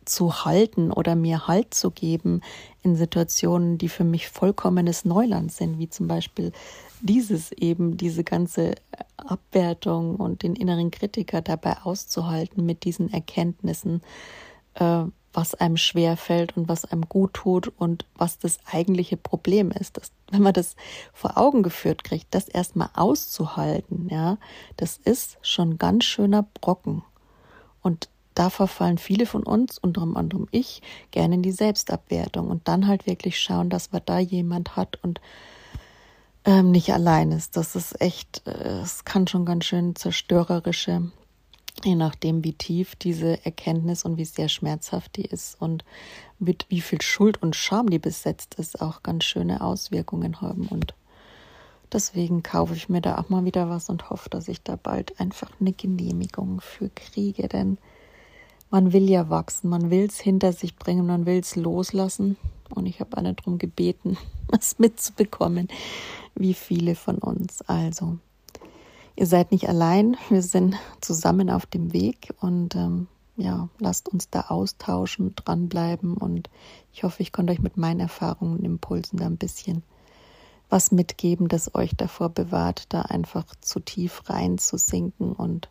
zu 0.06 0.46
halten 0.46 0.92
oder 0.92 1.16
mir 1.16 1.48
Halt 1.48 1.74
zu 1.74 1.92
geben 1.92 2.42
in 2.82 2.96
Situationen, 2.96 3.78
die 3.78 3.90
für 3.90 4.06
mich 4.06 4.30
vollkommenes 4.30 5.04
Neuland 5.04 5.52
sind, 5.52 5.80
wie 5.80 5.90
zum 5.90 6.08
Beispiel 6.08 6.54
dieses 7.02 7.52
eben, 7.52 7.98
diese 7.98 8.24
ganze 8.24 8.76
Abwertung 9.18 10.16
und 10.16 10.44
den 10.44 10.56
inneren 10.56 10.92
Kritiker 10.92 11.42
dabei 11.42 11.78
auszuhalten 11.84 12.66
mit 12.66 12.84
diesen 12.84 13.12
Erkenntnissen, 13.12 14.02
äh, 14.76 15.04
was 15.34 15.54
einem 15.54 15.78
schwer 15.78 16.18
fällt 16.18 16.58
und 16.58 16.68
was 16.68 16.86
einem 16.86 17.08
gut 17.08 17.34
tut 17.34 17.72
und 17.78 18.06
was 18.16 18.40
das 18.40 18.58
eigentliche 18.72 19.18
Problem 19.18 19.70
ist. 19.72 19.98
Das, 19.98 20.12
wenn 20.32 20.42
man 20.42 20.54
das 20.54 20.76
vor 21.14 21.38
Augen 21.38 21.62
geführt 21.62 22.04
kriegt, 22.04 22.28
das 22.32 22.48
erstmal 22.48 22.90
auszuhalten, 22.96 24.08
ja, 24.10 24.38
das 24.78 24.98
ist 24.98 25.38
schon 25.42 25.78
ganz 25.78 26.06
schöner 26.06 26.48
Brocken. 26.60 27.04
Und 27.84 28.10
da 28.34 28.50
verfallen 28.50 28.98
viele 28.98 29.26
von 29.26 29.44
uns, 29.44 29.78
unter 29.78 30.02
anderem 30.02 30.48
ich, 30.52 30.82
gerne 31.12 31.36
in 31.36 31.42
die 31.42 31.52
Selbstabwertung 31.52 32.50
und 32.50 32.68
dann 32.68 32.88
halt 32.88 33.06
wirklich 33.06 33.40
schauen, 33.40 33.70
dass 33.70 33.92
man 33.92 34.02
da 34.06 34.20
jemand 34.20 34.76
hat 34.76 35.04
und 35.04 35.22
ähm, 36.48 36.72
nicht 36.72 36.92
allein 36.94 37.32
ist. 37.32 37.58
Das 37.58 37.76
ist 37.76 38.02
echt, 38.02 38.42
äh, 38.48 38.80
es 38.80 39.04
kann 39.06 39.28
schon 39.28 39.46
ganz 39.46 39.66
schön 39.66 39.96
zerstörerische, 39.96 41.12
je 41.84 41.96
nachdem 41.96 42.44
wie 42.44 42.54
tief 42.54 42.96
diese 42.96 43.46
Erkenntnis 43.46 44.06
und 44.06 44.18
wie 44.18 44.26
sehr 44.26 44.48
schmerzhaft 44.48 45.18
die 45.18 45.26
ist 45.26 45.62
und 45.62 45.84
mit 46.40 46.66
wie 46.70 46.82
viel 46.82 47.02
Schuld 47.02 47.42
und 47.44 47.56
Scham 47.56 47.90
die 47.90 48.00
besetzt 48.00 48.56
ist, 48.56 48.82
auch 48.82 49.04
ganz 49.04 49.26
schöne 49.26 49.60
Auswirkungen 49.62 50.40
haben. 50.40 50.68
Und 50.68 50.94
deswegen 51.92 52.44
kaufe 52.44 52.74
ich 52.76 52.88
mir 52.88 53.02
da 53.02 53.18
auch 53.18 53.28
mal 53.28 53.44
wieder 53.44 53.70
was 53.70 53.90
und 53.90 54.10
hoffe, 54.10 54.30
dass 54.30 54.48
ich 54.48 54.64
da 54.64 54.78
bald 54.78 55.20
einfach 55.20 55.52
eine 55.60 55.74
Genehmigung 55.74 56.62
für 56.62 56.90
kriege, 56.90 57.50
denn 57.50 57.78
man 58.70 58.94
will 58.94 59.10
ja 59.10 59.30
wachsen, 59.30 59.70
man 59.70 59.90
will 59.90 60.06
es 60.06 60.20
hinter 60.20 60.54
sich 60.54 60.78
bringen, 60.78 61.06
man 61.06 61.26
will 61.26 61.40
es 61.40 61.58
loslassen. 61.58 62.38
Und 62.70 62.86
ich 62.86 63.00
habe 63.00 63.18
alle 63.18 63.34
darum 63.34 63.58
gebeten, 63.58 64.18
was 64.48 64.80
mitzubekommen 64.80 65.68
wie 66.40 66.54
viele 66.54 66.96
von 66.96 67.18
uns. 67.18 67.62
Also, 67.64 68.18
ihr 69.16 69.26
seid 69.26 69.52
nicht 69.52 69.68
allein, 69.68 70.18
wir 70.30 70.42
sind 70.42 70.76
zusammen 71.02 71.50
auf 71.50 71.66
dem 71.66 71.94
Weg 71.94 72.34
und 72.40 72.76
ähm, 72.76 73.08
ja, 73.38 73.70
lasst 73.80 74.10
uns 74.10 74.30
da 74.30 74.42
austauschen, 74.50 75.36
dranbleiben 75.36 76.16
und 76.16 76.50
ich 76.94 77.04
hoffe, 77.04 77.22
ich 77.22 77.32
konnte 77.32 77.54
euch 77.54 77.60
mit 77.60 77.78
meinen 77.78 78.00
Erfahrungen 78.00 78.58
und 78.58 78.66
Impulsen 78.66 79.20
da 79.20 79.26
ein 79.26 79.38
bisschen 79.38 79.84
was 80.70 80.92
mitgeben, 80.92 81.48
das 81.48 81.76
euch 81.76 81.96
davor 81.96 82.30
bewahrt, 82.30 82.86
da 82.90 83.04
einfach 83.04 83.46
zu 83.62 83.80
tief 83.80 84.24
rein 84.30 84.58
zu 84.58 84.78
sinken 84.78 85.32
und 85.32 85.70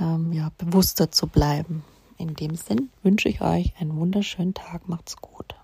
ähm, 0.00 0.32
ja, 0.32 0.50
bewusster 0.58 1.12
zu 1.12 1.26
bleiben. 1.26 1.84
In 2.16 2.34
dem 2.34 2.56
Sinn 2.56 2.90
wünsche 3.02 3.28
ich 3.28 3.40
euch 3.40 3.74
einen 3.78 3.96
wunderschönen 3.96 4.54
Tag. 4.54 4.88
Macht's 4.88 5.16
gut. 5.18 5.54